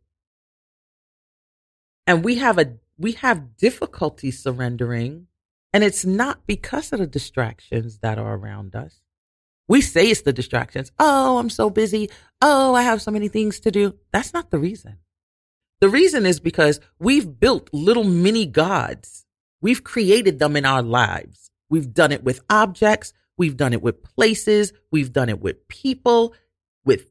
And 2.07 2.23
we 2.23 2.35
have 2.35 2.57
a, 2.57 2.73
we 2.97 3.13
have 3.13 3.57
difficulty 3.57 4.31
surrendering 4.31 5.27
and 5.75 5.83
it's 5.83 6.05
not 6.05 6.47
because 6.47 6.93
of 6.93 6.99
the 6.99 7.05
distractions 7.05 7.97
that 7.97 8.17
are 8.17 8.35
around 8.35 8.77
us. 8.77 9.01
We 9.67 9.81
say 9.81 10.09
it's 10.09 10.21
the 10.21 10.31
distractions. 10.31 10.89
Oh, 10.99 11.37
I'm 11.37 11.49
so 11.49 11.69
busy. 11.69 12.09
Oh, 12.41 12.73
I 12.73 12.83
have 12.83 13.01
so 13.01 13.11
many 13.11 13.27
things 13.27 13.59
to 13.59 13.71
do. 13.71 13.95
That's 14.13 14.33
not 14.33 14.51
the 14.51 14.57
reason. 14.57 14.99
The 15.81 15.89
reason 15.89 16.25
is 16.25 16.39
because 16.39 16.79
we've 16.97 17.41
built 17.41 17.69
little 17.73 18.05
mini 18.05 18.45
gods. 18.45 19.25
We've 19.59 19.83
created 19.83 20.39
them 20.39 20.55
in 20.55 20.65
our 20.65 20.81
lives. 20.81 21.51
We've 21.69 21.93
done 21.93 22.13
it 22.13 22.23
with 22.23 22.39
objects. 22.49 23.11
We've 23.37 23.57
done 23.57 23.73
it 23.73 23.81
with 23.81 24.03
places. 24.03 24.73
We've 24.91 25.11
done 25.11 25.29
it 25.29 25.39
with 25.39 25.67
people, 25.67 26.33
with 26.85 27.07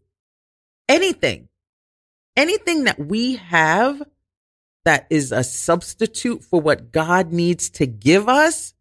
anything. 0.89 1.49
Anything 2.37 2.85
that 2.85 2.99
we 2.99 3.37
have 3.37 4.03
that 4.85 5.07
is 5.11 5.33
a 5.33 5.45
substitute 5.45 6.45
for 6.45 6.61
what 6.61 6.93
God 6.93 7.33
needs 7.33 7.71
to 7.71 7.87
give 7.87 8.29
us 8.29 8.75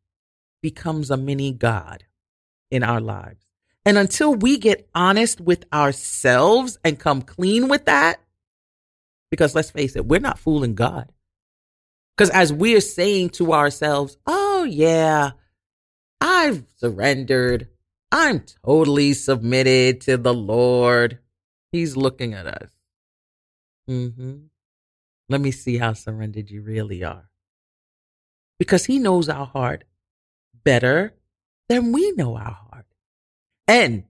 becomes 0.61 1.11
a 1.11 1.17
mini 1.17 1.51
God 1.51 2.05
in 2.71 2.83
our 2.83 3.01
lives. 3.01 3.45
And 3.85 3.97
until 3.97 4.33
we 4.33 4.57
get 4.57 4.87
honest 4.95 5.41
with 5.41 5.65
ourselves 5.73 6.77
and 6.83 6.97
come 6.97 7.21
clean 7.21 7.67
with 7.67 7.85
that, 7.85 8.21
because 9.29 9.55
let's 9.55 9.71
face 9.71 9.95
it, 9.95 10.05
we're 10.05 10.19
not 10.19 10.39
fooling 10.39 10.75
God. 10.75 11.11
Because 12.15 12.29
as 12.29 12.53
we're 12.53 12.81
saying 12.81 13.31
to 13.31 13.53
ourselves, 13.53 14.17
oh, 14.27 14.63
yeah, 14.63 15.31
I've 16.23 16.63
surrendered. 16.77 17.67
I'm 18.09 18.45
totally 18.65 19.13
submitted 19.13 19.99
to 20.01 20.15
the 20.15 20.33
Lord. 20.33 21.19
He's 21.73 21.97
looking 21.97 22.33
at 22.33 22.47
us. 22.47 22.69
Mm-hmm. 23.89 24.45
Let 25.27 25.41
me 25.41 25.51
see 25.51 25.77
how 25.77 25.91
surrendered 25.91 26.49
you 26.49 26.61
really 26.61 27.03
are. 27.03 27.29
Because 28.57 28.85
he 28.85 28.99
knows 28.99 29.27
our 29.27 29.45
heart 29.45 29.83
better 30.63 31.13
than 31.67 31.91
we 31.91 32.13
know 32.13 32.37
our 32.37 32.57
heart. 32.69 32.85
And 33.67 34.05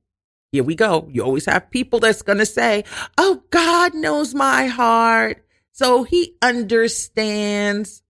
here 0.52 0.64
we 0.64 0.76
go. 0.76 1.08
You 1.12 1.24
always 1.24 1.48
have 1.48 1.72
people 1.72 2.00
that's 2.00 2.22
going 2.22 2.38
to 2.38 2.46
say, 2.46 2.84
Oh, 3.18 3.42
God 3.50 3.96
knows 3.96 4.36
my 4.36 4.68
heart. 4.68 5.44
So 5.72 6.04
he 6.04 6.36
understands. 6.44 8.04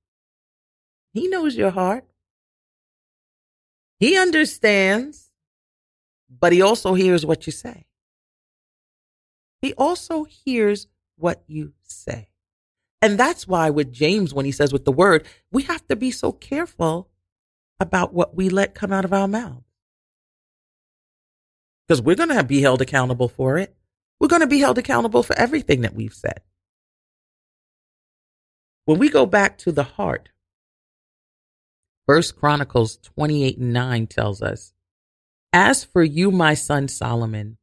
He 1.13 1.29
knows 1.29 1.55
your 1.55 1.71
heart. 1.71 2.05
He 3.99 4.17
understands, 4.17 5.31
but 6.29 6.53
he 6.53 6.61
also 6.61 6.93
hears 6.93 7.25
what 7.25 7.45
you 7.45 7.51
say. 7.51 7.85
He 9.61 9.73
also 9.75 10.25
hears 10.25 10.87
what 11.15 11.43
you 11.47 11.73
say. 11.83 12.27
And 13.01 13.17
that's 13.17 13.47
why 13.47 13.69
with 13.69 13.91
James, 13.91 14.33
when 14.33 14.45
he 14.45 14.51
says 14.51 14.73
with 14.73 14.85
the 14.85 14.91
word, 14.91 15.25
we 15.51 15.63
have 15.63 15.87
to 15.87 15.95
be 15.95 16.11
so 16.11 16.31
careful 16.31 17.09
about 17.79 18.13
what 18.13 18.35
we 18.35 18.49
let 18.49 18.75
come 18.75 18.93
out 18.93 19.05
of 19.05 19.13
our 19.13 19.27
mouth. 19.27 19.63
Because 21.87 22.01
we're 22.01 22.15
going 22.15 22.29
to 22.29 22.43
be 22.43 22.61
held 22.61 22.81
accountable 22.81 23.27
for 23.27 23.57
it. 23.57 23.75
We're 24.19 24.29
going 24.29 24.41
to 24.41 24.47
be 24.47 24.59
held 24.59 24.77
accountable 24.77 25.23
for 25.23 25.37
everything 25.37 25.81
that 25.81 25.93
we've 25.93 26.13
said. 26.13 26.41
When 28.85 28.99
we 28.99 29.09
go 29.09 29.25
back 29.25 29.57
to 29.59 29.71
the 29.71 29.83
heart, 29.83 30.29
First 32.05 32.35
Chronicles 32.35 32.97
28 32.97 33.57
and 33.57 33.73
9 33.73 34.07
tells 34.07 34.41
us, 34.41 34.73
As 35.53 35.85
for 35.85 36.03
you, 36.03 36.31
my 36.31 36.53
son 36.53 36.89
Solomon, 36.89 37.57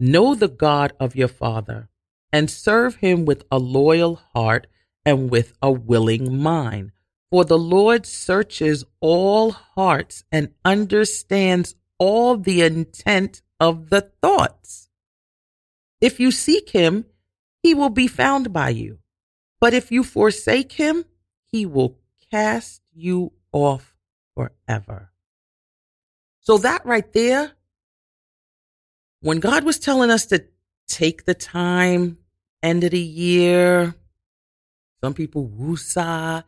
know 0.00 0.34
the 0.34 0.48
God 0.48 0.94
of 0.98 1.14
your 1.14 1.28
father 1.28 1.90
and 2.32 2.50
serve 2.50 2.96
him 2.96 3.26
with 3.26 3.44
a 3.50 3.58
loyal 3.58 4.16
heart 4.32 4.66
and 5.04 5.30
with 5.30 5.52
a 5.60 5.70
willing 5.70 6.38
mind. 6.38 6.92
For 7.30 7.44
the 7.44 7.58
Lord 7.58 8.06
searches 8.06 8.84
all 9.00 9.50
hearts 9.50 10.24
and 10.32 10.54
understands 10.64 11.74
all 11.98 12.36
the 12.38 12.62
intent 12.62 13.42
of 13.60 13.90
the 13.90 14.00
thoughts. 14.22 14.88
If 16.00 16.18
you 16.18 16.30
seek 16.30 16.70
him, 16.70 17.04
he 17.62 17.74
will 17.74 17.90
be 17.90 18.06
found 18.06 18.52
by 18.52 18.70
you. 18.70 18.98
But 19.60 19.74
if 19.74 19.92
you 19.92 20.04
forsake 20.04 20.72
him, 20.72 21.04
he 21.46 21.66
will 21.66 21.98
cast 22.30 22.82
you 22.92 23.32
off 23.54 23.94
forever. 24.34 25.10
So 26.40 26.58
that 26.58 26.84
right 26.84 27.10
there, 27.12 27.52
when 29.20 29.40
God 29.40 29.64
was 29.64 29.78
telling 29.78 30.10
us 30.10 30.26
to 30.26 30.44
take 30.86 31.24
the 31.24 31.34
time, 31.34 32.18
end 32.62 32.84
of 32.84 32.90
the 32.90 32.98
year, 32.98 33.94
some 35.02 35.14
people 35.14 35.48
woosah, 35.48 36.44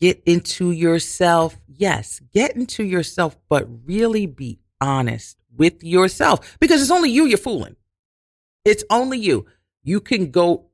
get 0.00 0.22
into 0.26 0.70
yourself. 0.70 1.56
Yes, 1.68 2.20
get 2.34 2.56
into 2.56 2.84
yourself, 2.84 3.38
but 3.48 3.66
really 3.86 4.26
be 4.26 4.58
honest 4.80 5.38
with 5.56 5.84
yourself 5.84 6.58
because 6.58 6.82
it's 6.82 6.90
only 6.90 7.10
you 7.10 7.24
you're 7.24 7.38
fooling. 7.38 7.76
It's 8.64 8.84
only 8.90 9.18
you. 9.18 9.46
You 9.82 10.00
can 10.00 10.30
go, 10.30 10.66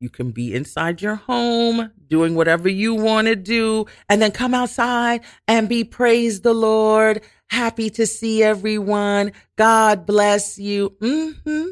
you 0.00 0.10
can 0.10 0.30
be 0.30 0.54
inside 0.54 1.00
your 1.00 1.14
home 1.14 1.90
doing 2.08 2.34
whatever 2.34 2.68
you 2.68 2.94
want 2.94 3.26
to 3.28 3.36
do 3.36 3.86
and 4.08 4.20
then 4.20 4.30
come 4.30 4.54
outside 4.54 5.22
and 5.48 5.68
be 5.68 5.84
praise 5.84 6.42
the 6.42 6.52
Lord. 6.52 7.22
Happy 7.48 7.90
to 7.90 8.06
see 8.06 8.42
everyone. 8.42 9.32
God 9.56 10.04
bless 10.04 10.58
you. 10.58 10.90
Mm-hmm. 11.00 11.70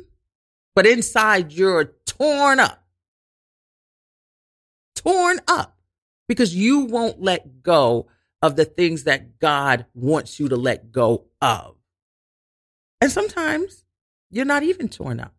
But 0.75 0.87
inside 0.87 1.53
you're 1.53 1.93
torn 2.07 2.61
up 2.61 2.85
torn 5.05 5.39
up 5.47 5.77
because 6.29 6.55
you 6.55 6.81
won't 6.87 7.21
let 7.21 7.63
go 7.63 8.07
of 8.43 8.57
the 8.57 8.65
things 8.65 9.05
that 9.05 9.39
God 9.39 9.87
wants 9.95 10.41
you 10.41 10.49
to 10.49 10.57
let 10.57 10.93
go 10.93 11.27
of. 11.41 11.77
And 13.01 13.11
sometimes 13.11 13.85
you're 14.31 14.45
not 14.45 14.63
even 14.63 14.89
torn 14.89 15.21
up. 15.21 15.35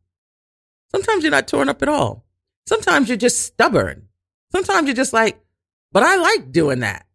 Sometimes 0.92 1.24
you're 1.24 1.32
not 1.32 1.48
torn 1.48 1.70
up 1.70 1.82
at 1.82 1.90
all. 1.90 2.25
Sometimes 2.68 3.08
you're 3.08 3.18
just 3.18 3.42
stubborn. 3.42 4.08
Sometimes 4.52 4.88
you're 4.88 4.96
just 4.96 5.14
like, 5.14 5.40
but 5.92 6.04
I 6.04 6.16
like 6.16 6.52
doing 6.52 6.80
that. 6.80 7.06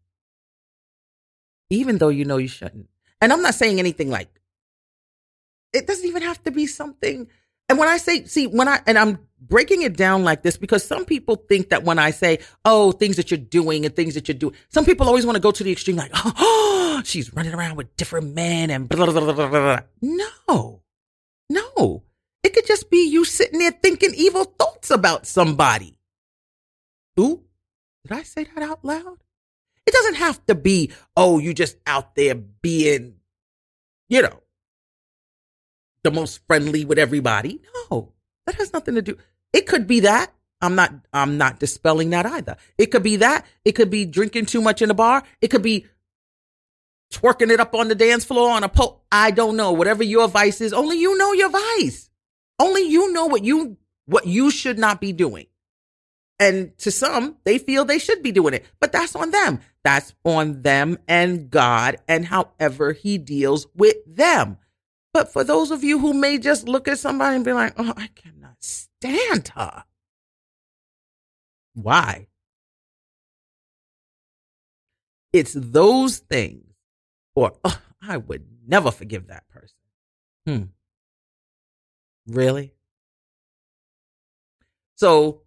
Even 1.70 1.98
though 1.98 2.08
you 2.08 2.24
know 2.24 2.36
you 2.36 2.48
shouldn't. 2.48 2.88
And 3.20 3.32
I'm 3.32 3.42
not 3.42 3.54
saying 3.54 3.78
anything 3.78 4.10
like, 4.10 4.28
it 5.72 5.86
doesn't 5.86 6.06
even 6.06 6.22
have 6.22 6.42
to 6.44 6.50
be 6.50 6.66
something. 6.66 7.28
And 7.68 7.78
when 7.78 7.88
I 7.88 7.98
say, 7.98 8.24
see, 8.24 8.46
when 8.46 8.66
I, 8.66 8.80
and 8.86 8.98
I'm 8.98 9.18
breaking 9.40 9.82
it 9.82 9.96
down 9.96 10.24
like 10.24 10.42
this 10.42 10.56
because 10.56 10.82
some 10.82 11.04
people 11.04 11.36
think 11.36 11.68
that 11.68 11.84
when 11.84 11.98
I 11.98 12.10
say, 12.10 12.40
oh, 12.64 12.92
things 12.92 13.16
that 13.16 13.30
you're 13.30 13.38
doing 13.38 13.84
and 13.84 13.94
things 13.94 14.14
that 14.14 14.26
you're 14.26 14.36
doing, 14.36 14.54
some 14.68 14.84
people 14.84 15.06
always 15.06 15.24
want 15.24 15.36
to 15.36 15.40
go 15.40 15.52
to 15.52 15.62
the 15.62 15.70
extreme, 15.70 15.96
like, 15.96 16.10
oh, 16.14 17.00
she's 17.04 17.32
running 17.32 17.54
around 17.54 17.76
with 17.76 17.96
different 17.96 18.34
men 18.34 18.70
and 18.70 18.88
blah, 18.88 19.06
blah, 19.06 19.20
blah, 19.20 19.32
blah, 19.32 19.48
blah. 19.48 19.80
No, 20.02 20.82
no. 21.48 22.02
It 22.42 22.54
could 22.54 22.66
just 22.66 22.90
be 22.90 23.08
you 23.08 23.24
sitting 23.24 23.58
there 23.58 23.70
thinking 23.70 24.12
evil 24.14 24.44
thoughts 24.44 24.90
about 24.90 25.26
somebody. 25.26 25.96
Ooh, 27.18 27.42
did 28.06 28.16
I 28.16 28.22
say 28.22 28.44
that 28.44 28.62
out 28.62 28.84
loud? 28.84 29.18
It 29.86 29.92
doesn't 29.92 30.14
have 30.14 30.44
to 30.46 30.54
be, 30.54 30.92
oh, 31.16 31.38
you 31.38 31.52
just 31.52 31.76
out 31.86 32.14
there 32.14 32.34
being, 32.34 33.14
you 34.08 34.22
know, 34.22 34.40
the 36.02 36.10
most 36.10 36.40
friendly 36.46 36.84
with 36.84 36.98
everybody. 36.98 37.60
No, 37.90 38.12
that 38.46 38.54
has 38.56 38.72
nothing 38.72 38.94
to 38.94 39.02
do. 39.02 39.16
It 39.52 39.66
could 39.66 39.86
be 39.86 40.00
that. 40.00 40.32
I'm 40.62 40.74
not 40.74 40.92
I'm 41.12 41.38
not 41.38 41.58
dispelling 41.58 42.10
that 42.10 42.26
either. 42.26 42.56
It 42.76 42.86
could 42.86 43.02
be 43.02 43.16
that. 43.16 43.46
It 43.64 43.72
could 43.72 43.90
be 43.90 44.04
drinking 44.04 44.46
too 44.46 44.60
much 44.60 44.82
in 44.82 44.90
a 44.90 44.94
bar. 44.94 45.22
It 45.40 45.48
could 45.48 45.62
be 45.62 45.86
twerking 47.12 47.50
it 47.50 47.60
up 47.60 47.74
on 47.74 47.88
the 47.88 47.94
dance 47.94 48.24
floor 48.24 48.50
on 48.50 48.62
a 48.62 48.68
pole. 48.68 49.02
I 49.10 49.30
don't 49.30 49.56
know. 49.56 49.72
Whatever 49.72 50.04
your 50.04 50.28
vice 50.28 50.60
is, 50.60 50.72
only 50.72 50.98
you 50.98 51.16
know 51.16 51.32
your 51.32 51.48
vice. 51.48 52.09
Only 52.60 52.82
you 52.82 53.10
know 53.12 53.24
what 53.26 53.42
you 53.42 53.78
what 54.04 54.26
you 54.26 54.50
should 54.50 54.78
not 54.78 55.00
be 55.00 55.12
doing. 55.12 55.46
And 56.38 56.76
to 56.78 56.90
some, 56.90 57.36
they 57.44 57.58
feel 57.58 57.84
they 57.84 57.98
should 57.98 58.22
be 58.22 58.32
doing 58.32 58.54
it, 58.54 58.66
but 58.80 58.92
that's 58.92 59.16
on 59.16 59.30
them. 59.30 59.60
That's 59.82 60.14
on 60.24 60.62
them 60.62 60.98
and 61.08 61.50
God 61.50 61.96
and 62.06 62.26
however 62.26 62.92
he 62.92 63.18
deals 63.18 63.66
with 63.74 63.96
them. 64.06 64.58
But 65.12 65.32
for 65.32 65.42
those 65.42 65.70
of 65.70 65.82
you 65.82 65.98
who 65.98 66.12
may 66.12 66.38
just 66.38 66.68
look 66.68 66.86
at 66.86 66.98
somebody 66.98 67.36
and 67.36 67.44
be 67.44 67.52
like, 67.52 67.74
oh, 67.78 67.94
I 67.96 68.08
cannot 68.14 68.56
stand 68.60 69.48
her. 69.54 69.84
Why? 71.74 72.26
It's 75.32 75.54
those 75.56 76.18
things, 76.18 76.74
or 77.34 77.52
oh, 77.64 77.80
I 78.02 78.16
would 78.16 78.46
never 78.66 78.90
forgive 78.90 79.28
that 79.28 79.48
person. 79.48 79.76
Hmm. 80.46 80.62
Really? 82.26 82.74
So 84.96 85.42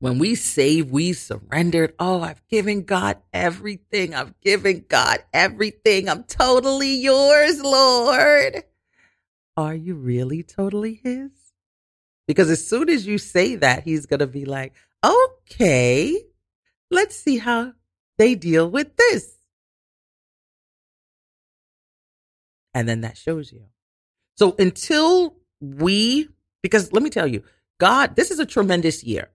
when 0.00 0.18
we 0.18 0.34
save, 0.34 0.90
we 0.90 1.12
surrendered. 1.12 1.94
Oh, 1.98 2.22
I've 2.22 2.46
given 2.48 2.84
God 2.84 3.18
everything. 3.32 4.14
I've 4.14 4.40
given 4.40 4.86
God 4.88 5.18
everything. 5.32 6.08
I'm 6.08 6.24
totally 6.24 6.94
yours, 6.94 7.60
Lord. 7.60 8.64
Are 9.56 9.74
you 9.74 9.94
really 9.94 10.42
totally 10.42 11.00
His? 11.04 11.30
Because 12.26 12.48
as 12.48 12.66
soon 12.66 12.88
as 12.88 13.06
you 13.06 13.18
say 13.18 13.56
that, 13.56 13.84
He's 13.84 14.06
going 14.06 14.20
to 14.20 14.26
be 14.26 14.46
like, 14.46 14.72
okay, 15.04 16.16
let's 16.90 17.16
see 17.16 17.36
how 17.36 17.72
they 18.16 18.34
deal 18.34 18.70
with 18.70 18.96
this. 18.96 19.34
And 22.72 22.88
then 22.88 23.02
that 23.02 23.18
shows 23.18 23.52
you. 23.52 23.66
So 24.38 24.54
until 24.58 25.39
we, 25.60 26.28
because 26.62 26.92
let 26.92 27.02
me 27.02 27.10
tell 27.10 27.26
you, 27.26 27.42
God, 27.78 28.16
this 28.16 28.30
is 28.30 28.38
a 28.38 28.46
tremendous 28.46 29.02
year. 29.04 29.30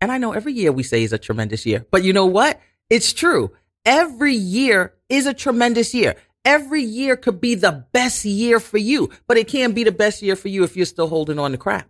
And 0.00 0.12
I 0.12 0.18
know 0.18 0.32
every 0.32 0.52
year 0.52 0.70
we 0.70 0.82
say 0.82 1.02
is 1.02 1.12
a 1.12 1.18
tremendous 1.18 1.66
year, 1.66 1.84
but 1.90 2.04
you 2.04 2.12
know 2.12 2.26
what? 2.26 2.60
It's 2.88 3.12
true. 3.12 3.52
Every 3.84 4.34
year 4.34 4.94
is 5.08 5.26
a 5.26 5.34
tremendous 5.34 5.94
year. 5.94 6.16
Every 6.44 6.82
year 6.82 7.16
could 7.16 7.40
be 7.40 7.54
the 7.56 7.84
best 7.92 8.24
year 8.24 8.60
for 8.60 8.78
you, 8.78 9.10
but 9.26 9.36
it 9.36 9.48
can't 9.48 9.74
be 9.74 9.84
the 9.84 9.92
best 9.92 10.22
year 10.22 10.36
for 10.36 10.48
you 10.48 10.64
if 10.64 10.76
you're 10.76 10.86
still 10.86 11.08
holding 11.08 11.38
on 11.38 11.52
to 11.52 11.58
crap. 11.58 11.88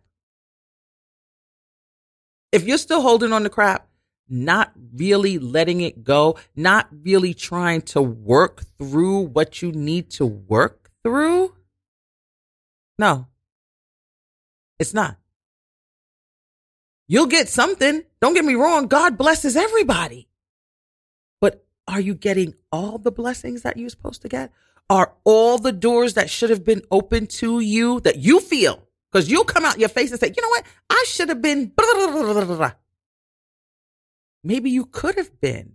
If 2.51 2.67
you're 2.67 2.79
still 2.79 3.03
holding 3.03 3.33
on 3.33 3.43
to 3.43 3.51
crap, 3.51 3.89
not 4.29 4.73
really 4.95 5.39
letting 5.39 5.81
it 5.81 6.03
go, 6.03 6.39
not 6.57 6.89
really 6.91 7.35
trying 7.35 7.83
to 7.83 8.03
work 8.03 8.65
through 8.79 9.21
what 9.21 9.63
you 9.63 9.73
need 9.73 10.11
to 10.13 10.27
work 10.27 10.91
through, 11.05 11.55
no, 12.99 13.27
it's 14.79 14.95
not. 14.95 15.17
You'll 17.09 17.27
get 17.27 17.49
something. 17.49 18.03
Don't 18.21 18.35
get 18.35 18.45
me 18.45 18.55
wrong. 18.55 18.87
God 18.87 19.17
blesses 19.17 19.57
everybody. 19.57 20.29
But 21.41 21.65
are 21.87 22.01
you 22.01 22.15
getting 22.15 22.55
all 22.71 22.99
the 22.99 23.11
blessings 23.11 23.63
that 23.63 23.79
you're 23.79 23.89
supposed 23.89 24.23
to 24.23 24.29
get? 24.29 24.53
Are 24.91 25.15
all 25.25 25.59
the 25.59 25.73
doors 25.73 26.15
that 26.15 26.31
should 26.31 26.51
have 26.51 26.65
been 26.65 26.83
open 26.91 27.27
to 27.27 27.61
you 27.61 28.01
that 28.01 28.19
you 28.19 28.41
feel? 28.41 28.83
Because 29.11 29.31
you'll 29.31 29.45
come 29.45 29.65
out 29.65 29.79
your 29.79 29.89
face 29.89 30.11
and 30.11 30.21
say, 30.21 30.33
you 30.35 30.43
know 30.43 30.49
what? 30.49 30.67
I 30.91 31.05
should 31.09 31.31
have 31.31 31.41
been. 31.41 31.73
Maybe 34.45 34.71
you 34.71 34.85
could 34.85 35.17
have 35.17 35.41
been. 35.41 35.75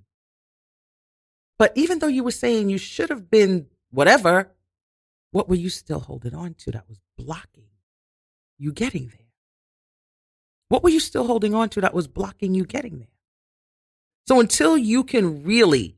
But 1.58 1.74
even 1.76 2.00
though 2.00 2.08
you 2.08 2.24
were 2.24 2.32
saying 2.32 2.70
you 2.70 2.78
should 2.78 3.10
have 3.10 3.30
been 3.30 3.68
whatever, 3.92 4.52
what 5.32 5.50
were 5.50 5.56
you 5.56 5.70
still 5.70 6.00
holding 6.00 6.36
on 6.36 6.56
to 6.60 6.72
that 6.72 6.88
was 6.88 7.00
blocking 7.18 7.63
you 8.58 8.72
getting 8.72 9.08
there? 9.08 9.28
What 10.70 10.84
were 10.84 10.90
you 10.90 11.00
still 11.00 11.28
holding 11.28 11.54
on 11.54 11.70
to 11.70 11.82
that 11.82 11.94
was 11.94 12.08
blocking 12.08 12.56
you 12.56 12.66
getting 12.66 13.00
there? 13.00 13.08
So 14.26 14.40
until 14.40 14.78
you 14.78 15.04
can 15.04 15.44
really, 15.44 15.98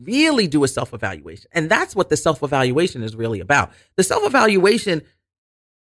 really 0.00 0.46
do 0.46 0.64
a 0.64 0.68
self 0.68 0.94
evaluation, 0.94 1.50
and 1.52 1.68
that's 1.68 1.94
what 1.94 2.08
the 2.08 2.16
self 2.16 2.42
evaluation 2.42 3.02
is 3.02 3.16
really 3.16 3.40
about. 3.40 3.72
The 3.96 4.04
self 4.04 4.24
evaluation 4.24 5.02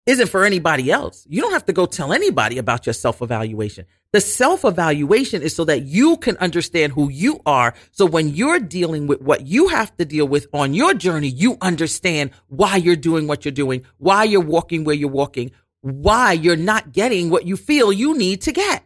isn't 0.07 0.29
for 0.29 0.45
anybody 0.45 0.91
else. 0.91 1.27
You 1.29 1.43
don't 1.43 1.53
have 1.53 1.67
to 1.67 1.73
go 1.73 1.85
tell 1.85 2.13
anybody 2.13 2.59
about 2.59 2.87
your 2.87 2.93
self 2.93 3.23
evaluation. 3.23 3.87
The 4.13 4.21
self 4.21 4.65
evaluation 4.65 5.43
is 5.43 5.55
so 5.55 5.65
that 5.65 5.83
you 5.83 6.17
can 6.17 6.37
understand 6.39 6.93
who 6.93 7.11
you 7.11 7.41
are. 7.45 7.75
So 7.91 8.07
when 8.07 8.29
you're 8.29 8.61
dealing 8.61 9.09
with 9.09 9.21
what 9.21 9.47
you 9.47 9.69
have 9.69 9.97
to 9.97 10.05
deal 10.05 10.27
with 10.27 10.47
on 10.53 10.75
your 10.75 10.95
journey, 10.95 11.29
you 11.29 11.57
understand 11.61 12.31
why 12.49 12.77
you're 12.77 12.97
doing 12.97 13.27
what 13.27 13.45
you're 13.45 13.53
doing, 13.53 13.85
why 13.99 14.25
you're 14.25 14.41
walking 14.41 14.85
where 14.85 14.95
you're 14.95 15.09
walking, 15.09 15.51
why 15.87 16.33
you're 16.33 16.57
not 16.57 16.93
getting 16.93 17.31
what 17.31 17.47
you 17.47 17.57
feel 17.57 17.93
you 17.93 18.19
need 18.19 18.43
to 18.43 18.53
get. 18.53 18.85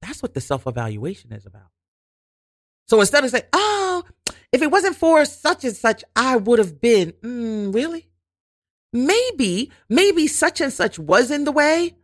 That's 0.00 0.22
what 0.22 0.34
the 0.34 0.40
self 0.40 0.66
evaluation 0.66 1.32
is 1.32 1.44
about. 1.46 1.68
So 2.88 3.00
instead 3.00 3.24
of 3.24 3.30
saying, 3.30 3.44
oh, 3.52 4.02
if 4.52 4.62
it 4.62 4.70
wasn't 4.70 4.96
for 4.96 5.24
such 5.24 5.64
and 5.64 5.76
such, 5.76 6.02
I 6.16 6.36
would 6.36 6.58
have 6.58 6.80
been, 6.80 7.12
mm, 7.22 7.74
really? 7.74 8.08
Maybe, 8.92 9.70
maybe 9.88 10.26
such 10.26 10.60
and 10.60 10.72
such 10.72 10.98
was 10.98 11.30
in 11.30 11.44
the 11.44 11.52
way, 11.52 11.96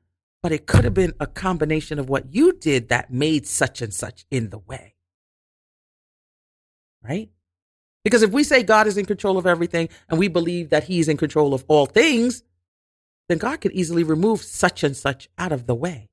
but 0.43 0.53
it 0.53 0.66
could 0.66 0.84
have 0.84 0.95
been 0.95 1.12
a 1.20 1.26
combination 1.26 1.99
of 1.99 2.09
what 2.09 2.34
you 2.34 2.53
did 2.53 2.89
that 2.89 3.12
made 3.12 3.47
such 3.47 3.82
and 3.82 3.93
such 3.93 4.24
in 4.30 4.51
the 4.51 4.59
way. 4.59 4.95
Right? 7.03 7.30
Because 8.05 8.22
if 8.22 8.30
we 8.30 8.45
say 8.45 8.62
God 8.62 8.86
is 8.86 8.97
in 8.97 9.05
control 9.05 9.36
of 9.39 9.47
everything 9.47 9.89
and 10.09 10.18
we 10.18 10.28
believe 10.28 10.70
that 10.70 10.84
he's 10.84 11.09
in 11.09 11.16
control 11.16 11.53
of 11.53 11.64
all 11.68 11.86
things, 11.86 12.43
then 13.28 13.38
God 13.38 13.60
could 13.60 13.72
easily 13.72 14.02
remove 14.02 14.42
such 14.42 14.82
and 14.82 14.96
such 14.96 15.28
out 15.38 15.52
of 15.52 15.66
the 15.66 15.74
way. 15.74 16.08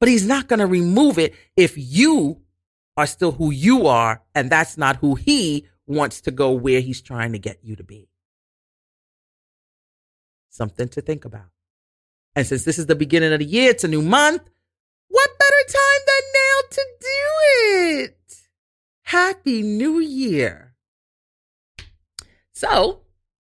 But 0.00 0.08
he's 0.08 0.26
not 0.26 0.48
going 0.48 0.60
to 0.60 0.66
remove 0.66 1.18
it 1.18 1.34
if 1.56 1.74
you 1.76 2.42
are 2.96 3.06
still 3.06 3.32
who 3.32 3.50
you 3.50 3.86
are 3.86 4.22
and 4.34 4.50
that's 4.50 4.76
not 4.76 4.96
who 4.96 5.14
he 5.14 5.66
wants 5.86 6.20
to 6.22 6.30
go 6.30 6.52
where 6.52 6.80
he's 6.80 7.00
trying 7.00 7.32
to 7.32 7.38
get 7.38 7.58
you 7.62 7.74
to 7.76 7.84
be. 7.84 8.08
Something 10.50 10.88
to 10.90 11.00
think 11.00 11.24
about. 11.24 11.50
And 12.36 12.46
since 12.46 12.64
this 12.64 12.78
is 12.78 12.86
the 12.86 12.94
beginning 12.94 13.32
of 13.32 13.38
the 13.38 13.44
year, 13.44 13.70
it's 13.70 13.84
a 13.84 13.88
new 13.88 14.02
month. 14.02 14.42
What 15.08 15.30
better 15.38 15.72
time 15.72 16.02
than 16.06 16.22
now 16.34 16.68
to 16.70 16.86
do 17.00 18.02
it? 18.02 18.36
Happy 19.02 19.62
New 19.62 19.98
Year. 19.98 20.74
So, 22.52 23.00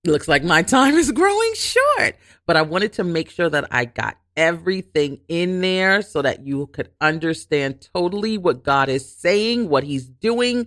looks 0.04 0.28
like 0.28 0.42
my 0.42 0.62
time 0.62 0.94
is 0.94 1.12
growing 1.12 1.52
short 1.54 2.16
but 2.50 2.56
I 2.56 2.62
wanted 2.62 2.94
to 2.94 3.04
make 3.04 3.30
sure 3.30 3.48
that 3.48 3.68
I 3.70 3.84
got 3.84 4.16
everything 4.36 5.20
in 5.28 5.60
there 5.60 6.02
so 6.02 6.20
that 6.22 6.44
you 6.44 6.66
could 6.66 6.90
understand 7.00 7.88
totally 7.94 8.38
what 8.38 8.64
God 8.64 8.88
is 8.88 9.08
saying, 9.08 9.68
what 9.68 9.84
He's 9.84 10.08
doing. 10.08 10.66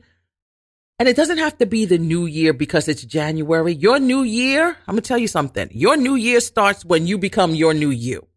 And 0.98 1.10
it 1.10 1.18
doesn't 1.18 1.40
have 1.40 1.58
to 1.58 1.66
be 1.66 1.84
the 1.84 1.98
new 1.98 2.26
year 2.26 2.54
because 2.54 2.88
it's 2.88 3.04
January. 3.04 3.74
Your 3.74 4.00
new 4.00 4.22
year, 4.22 4.78
I'm 4.88 4.94
going 4.94 5.02
to 5.02 5.08
tell 5.08 5.18
you 5.18 5.28
something. 5.28 5.68
Your 5.74 5.98
new 5.98 6.16
year 6.16 6.40
starts 6.40 6.86
when 6.86 7.06
you 7.06 7.18
become 7.18 7.54
your 7.54 7.74
new 7.74 7.90
you. 7.90 8.28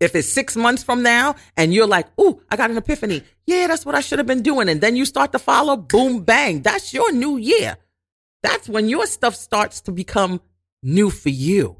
If 0.00 0.16
it's 0.16 0.28
six 0.28 0.56
months 0.56 0.82
from 0.82 1.04
now 1.04 1.36
and 1.56 1.72
you're 1.72 1.86
like, 1.86 2.06
ooh, 2.20 2.40
I 2.50 2.56
got 2.56 2.70
an 2.70 2.76
epiphany. 2.76 3.22
Yeah, 3.46 3.68
that's 3.68 3.86
what 3.86 3.94
I 3.94 4.00
should 4.00 4.18
have 4.18 4.26
been 4.26 4.42
doing. 4.42 4.68
And 4.68 4.80
then 4.80 4.96
you 4.96 5.04
start 5.04 5.30
to 5.30 5.38
follow, 5.38 5.76
boom, 5.76 6.24
bang. 6.24 6.62
That's 6.62 6.92
your 6.92 7.12
new 7.12 7.36
year. 7.36 7.76
That's 8.42 8.68
when 8.68 8.88
your 8.88 9.06
stuff 9.06 9.34
starts 9.34 9.80
to 9.82 9.92
become 9.92 10.40
new 10.82 11.10
for 11.10 11.28
you. 11.28 11.76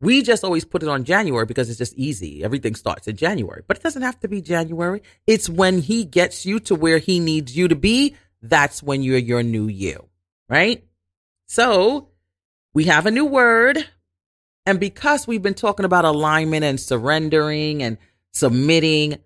We 0.00 0.22
just 0.22 0.44
always 0.44 0.64
put 0.64 0.82
it 0.82 0.88
on 0.88 1.04
January 1.04 1.46
because 1.46 1.68
it's 1.68 1.78
just 1.78 1.94
easy. 1.94 2.44
Everything 2.44 2.76
starts 2.76 3.08
in 3.08 3.16
January, 3.16 3.62
but 3.66 3.78
it 3.78 3.82
doesn't 3.82 4.02
have 4.02 4.20
to 4.20 4.28
be 4.28 4.40
January. 4.40 5.02
It's 5.26 5.48
when 5.48 5.80
he 5.80 6.04
gets 6.04 6.46
you 6.46 6.60
to 6.60 6.76
where 6.76 6.98
he 6.98 7.18
needs 7.18 7.56
you 7.56 7.66
to 7.66 7.74
be. 7.74 8.14
That's 8.40 8.82
when 8.82 9.02
you're 9.02 9.18
your 9.18 9.42
new 9.42 9.66
you, 9.66 10.08
right? 10.48 10.84
So 11.46 12.10
we 12.74 12.84
have 12.84 13.06
a 13.06 13.10
new 13.10 13.24
word. 13.24 13.84
And 14.66 14.78
because 14.78 15.26
we've 15.26 15.42
been 15.42 15.54
talking 15.54 15.86
about 15.86 16.04
alignment 16.04 16.64
and 16.64 16.78
surrendering 16.78 17.82
and 17.82 17.98
submitting, 18.32 19.18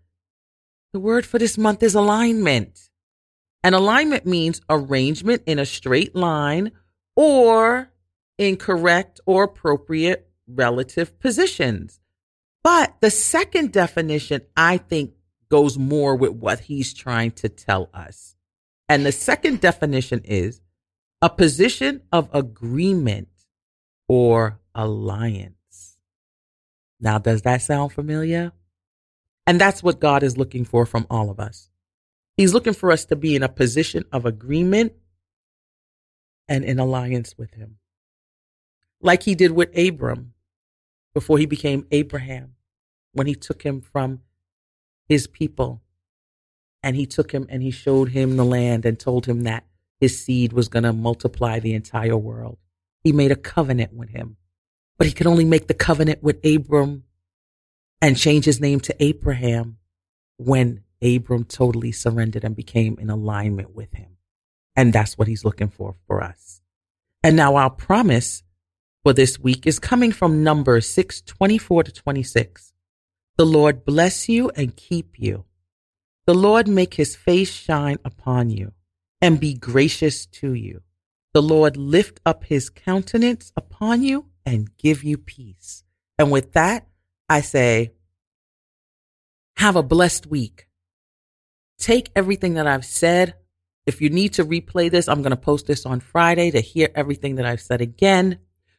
the 0.92 1.00
word 1.00 1.26
for 1.26 1.38
this 1.38 1.58
month 1.58 1.82
is 1.82 1.94
alignment. 1.94 2.88
And 3.64 3.74
alignment 3.74 4.26
means 4.26 4.60
arrangement 4.68 5.42
in 5.46 5.58
a 5.58 5.66
straight 5.66 6.16
line 6.16 6.72
or 7.14 7.90
in 8.38 8.56
correct 8.56 9.20
or 9.26 9.44
appropriate 9.44 10.28
relative 10.48 11.18
positions. 11.20 12.00
But 12.64 12.96
the 13.00 13.10
second 13.10 13.72
definition, 13.72 14.42
I 14.56 14.78
think, 14.78 15.12
goes 15.48 15.78
more 15.78 16.16
with 16.16 16.32
what 16.32 16.60
he's 16.60 16.94
trying 16.94 17.32
to 17.32 17.48
tell 17.48 17.90
us. 17.92 18.36
And 18.88 19.04
the 19.04 19.12
second 19.12 19.60
definition 19.60 20.22
is 20.24 20.60
a 21.20 21.30
position 21.30 22.02
of 22.10 22.28
agreement 22.32 23.28
or 24.08 24.60
alliance. 24.74 25.98
Now, 27.00 27.18
does 27.18 27.42
that 27.42 27.62
sound 27.62 27.92
familiar? 27.92 28.52
And 29.46 29.60
that's 29.60 29.82
what 29.82 30.00
God 30.00 30.22
is 30.22 30.38
looking 30.38 30.64
for 30.64 30.86
from 30.86 31.06
all 31.10 31.30
of 31.30 31.40
us. 31.40 31.68
He's 32.36 32.54
looking 32.54 32.74
for 32.74 32.90
us 32.90 33.04
to 33.06 33.16
be 33.16 33.36
in 33.36 33.42
a 33.42 33.48
position 33.48 34.04
of 34.12 34.24
agreement 34.24 34.94
and 36.48 36.64
in 36.64 36.78
alliance 36.78 37.36
with 37.36 37.54
him. 37.54 37.78
Like 39.00 39.24
he 39.24 39.34
did 39.34 39.52
with 39.52 39.76
Abram 39.76 40.34
before 41.14 41.38
he 41.38 41.46
became 41.46 41.86
Abraham, 41.90 42.54
when 43.12 43.26
he 43.26 43.34
took 43.34 43.62
him 43.62 43.80
from 43.80 44.20
his 45.08 45.26
people 45.26 45.82
and 46.82 46.96
he 46.96 47.06
took 47.06 47.32
him 47.32 47.46
and 47.48 47.62
he 47.62 47.70
showed 47.70 48.10
him 48.10 48.36
the 48.36 48.44
land 48.44 48.84
and 48.84 48.98
told 48.98 49.26
him 49.26 49.42
that 49.42 49.64
his 50.00 50.24
seed 50.24 50.52
was 50.52 50.68
going 50.68 50.82
to 50.82 50.92
multiply 50.92 51.60
the 51.60 51.74
entire 51.74 52.16
world. 52.16 52.58
He 53.04 53.12
made 53.12 53.30
a 53.30 53.36
covenant 53.36 53.92
with 53.92 54.10
him, 54.10 54.36
but 54.98 55.06
he 55.06 55.12
could 55.12 55.26
only 55.26 55.44
make 55.44 55.68
the 55.68 55.74
covenant 55.74 56.22
with 56.22 56.44
Abram 56.44 57.04
and 58.00 58.16
change 58.16 58.44
his 58.46 58.60
name 58.60 58.80
to 58.80 59.02
Abraham 59.02 59.78
when 60.38 60.81
Abram 61.02 61.44
totally 61.44 61.92
surrendered 61.92 62.44
and 62.44 62.54
became 62.54 62.98
in 62.98 63.10
alignment 63.10 63.74
with 63.74 63.92
him. 63.94 64.16
And 64.76 64.92
that's 64.92 65.18
what 65.18 65.28
he's 65.28 65.44
looking 65.44 65.68
for 65.68 65.96
for 66.06 66.22
us. 66.22 66.60
And 67.22 67.36
now 67.36 67.56
our 67.56 67.70
promise 67.70 68.42
for 69.02 69.12
this 69.12 69.38
week 69.38 69.66
is 69.66 69.78
coming 69.78 70.12
from 70.12 70.42
Numbers 70.42 70.88
6 70.88 71.22
24 71.22 71.84
to 71.84 71.92
26. 71.92 72.72
The 73.36 73.46
Lord 73.46 73.84
bless 73.84 74.28
you 74.28 74.50
and 74.50 74.76
keep 74.76 75.18
you. 75.18 75.44
The 76.26 76.34
Lord 76.34 76.68
make 76.68 76.94
his 76.94 77.16
face 77.16 77.50
shine 77.50 77.98
upon 78.04 78.50
you 78.50 78.72
and 79.20 79.40
be 79.40 79.54
gracious 79.54 80.26
to 80.26 80.52
you. 80.54 80.82
The 81.32 81.42
Lord 81.42 81.76
lift 81.76 82.20
up 82.26 82.44
his 82.44 82.70
countenance 82.70 83.52
upon 83.56 84.02
you 84.02 84.26
and 84.44 84.76
give 84.76 85.02
you 85.02 85.16
peace. 85.16 85.82
And 86.18 86.30
with 86.30 86.52
that, 86.52 86.86
I 87.28 87.40
say, 87.40 87.92
have 89.56 89.76
a 89.76 89.82
blessed 89.82 90.26
week. 90.26 90.66
Take 91.82 92.12
everything 92.14 92.54
that 92.54 92.68
I've 92.68 92.84
said. 92.84 93.34
If 93.86 94.00
you 94.00 94.08
need 94.08 94.34
to 94.34 94.44
replay 94.44 94.88
this, 94.88 95.08
I'm 95.08 95.20
going 95.20 95.30
to 95.30 95.36
post 95.36 95.66
this 95.66 95.84
on 95.84 95.98
Friday 95.98 96.52
to 96.52 96.60
hear 96.60 96.88
everything 96.94 97.34
that 97.34 97.44
I've 97.44 97.60
said 97.60 97.80
again. 97.80 98.38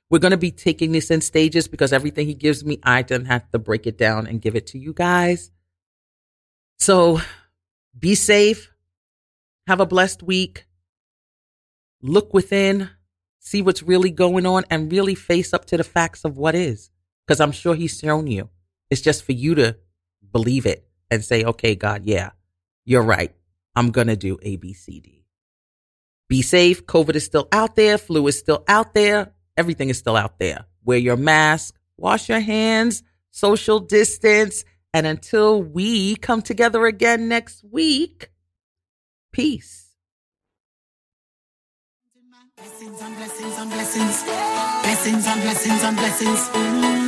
We're 0.09 0.19
going 0.19 0.31
to 0.31 0.37
be 0.37 0.51
taking 0.51 0.93
this 0.93 1.11
in 1.11 1.19
stages 1.19 1.67
because 1.67 1.91
everything 1.91 2.27
he 2.27 2.33
gives 2.33 2.63
me, 2.63 2.79
I 2.81 3.01
then 3.01 3.25
have 3.25 3.49
to 3.51 3.59
break 3.59 3.87
it 3.87 3.97
down 3.97 4.25
and 4.25 4.41
give 4.41 4.55
it 4.55 4.67
to 4.67 4.79
you 4.79 4.93
guys. 4.93 5.51
So 6.79 7.19
be 7.99 8.15
safe. 8.15 8.71
Have 9.67 9.81
a 9.81 9.85
blessed 9.85 10.23
week. 10.23 10.65
Look 12.01 12.33
within, 12.33 12.89
see 13.39 13.61
what's 13.61 13.83
really 13.83 14.11
going 14.11 14.45
on, 14.45 14.63
and 14.69 14.89
really 14.89 15.15
face 15.15 15.53
up 15.53 15.65
to 15.65 15.75
the 15.75 15.83
facts 15.83 16.23
of 16.23 16.37
what 16.37 16.55
is. 16.55 16.89
Because 17.27 17.41
I'm 17.41 17.51
sure 17.51 17.75
he's 17.75 17.99
shown 17.99 18.27
you. 18.27 18.49
It's 18.89 19.01
just 19.01 19.25
for 19.25 19.33
you 19.33 19.55
to 19.55 19.75
believe 20.31 20.65
it 20.65 20.87
and 21.11 21.21
say, 21.21 21.43
okay, 21.43 21.75
God, 21.75 22.05
yeah, 22.05 22.29
you're 22.85 23.03
right. 23.03 23.33
I'm 23.75 23.91
going 23.91 24.07
to 24.07 24.15
do 24.15 24.37
A, 24.41 24.55
B, 24.57 24.73
C, 24.73 24.99
D. 24.99 25.25
Be 26.29 26.41
safe. 26.41 26.85
COVID 26.85 27.15
is 27.15 27.25
still 27.25 27.47
out 27.51 27.75
there. 27.75 27.97
Flu 27.97 28.27
is 28.27 28.37
still 28.37 28.63
out 28.67 28.93
there. 28.93 29.33
Everything 29.57 29.89
is 29.89 29.97
still 29.97 30.15
out 30.15 30.39
there. 30.39 30.65
Wear 30.83 30.97
your 30.97 31.17
mask, 31.17 31.75
wash 31.97 32.29
your 32.29 32.39
hands, 32.39 33.03
social 33.31 33.79
distance. 33.79 34.65
And 34.93 35.07
until 35.07 35.61
we 35.61 36.15
come 36.15 36.41
together 36.41 36.85
again 36.85 37.27
next 37.27 37.63
week, 37.63 38.29
peace. 39.31 39.83
Blessings 42.55 43.01
on 43.01 43.15
blessings 43.15 43.57
on 43.59 43.69
blessings. 43.69 44.23
Blessings 44.23 45.27
on 45.27 45.41
blessings 45.41 45.83
on 45.83 45.95
blessings. 45.95 47.02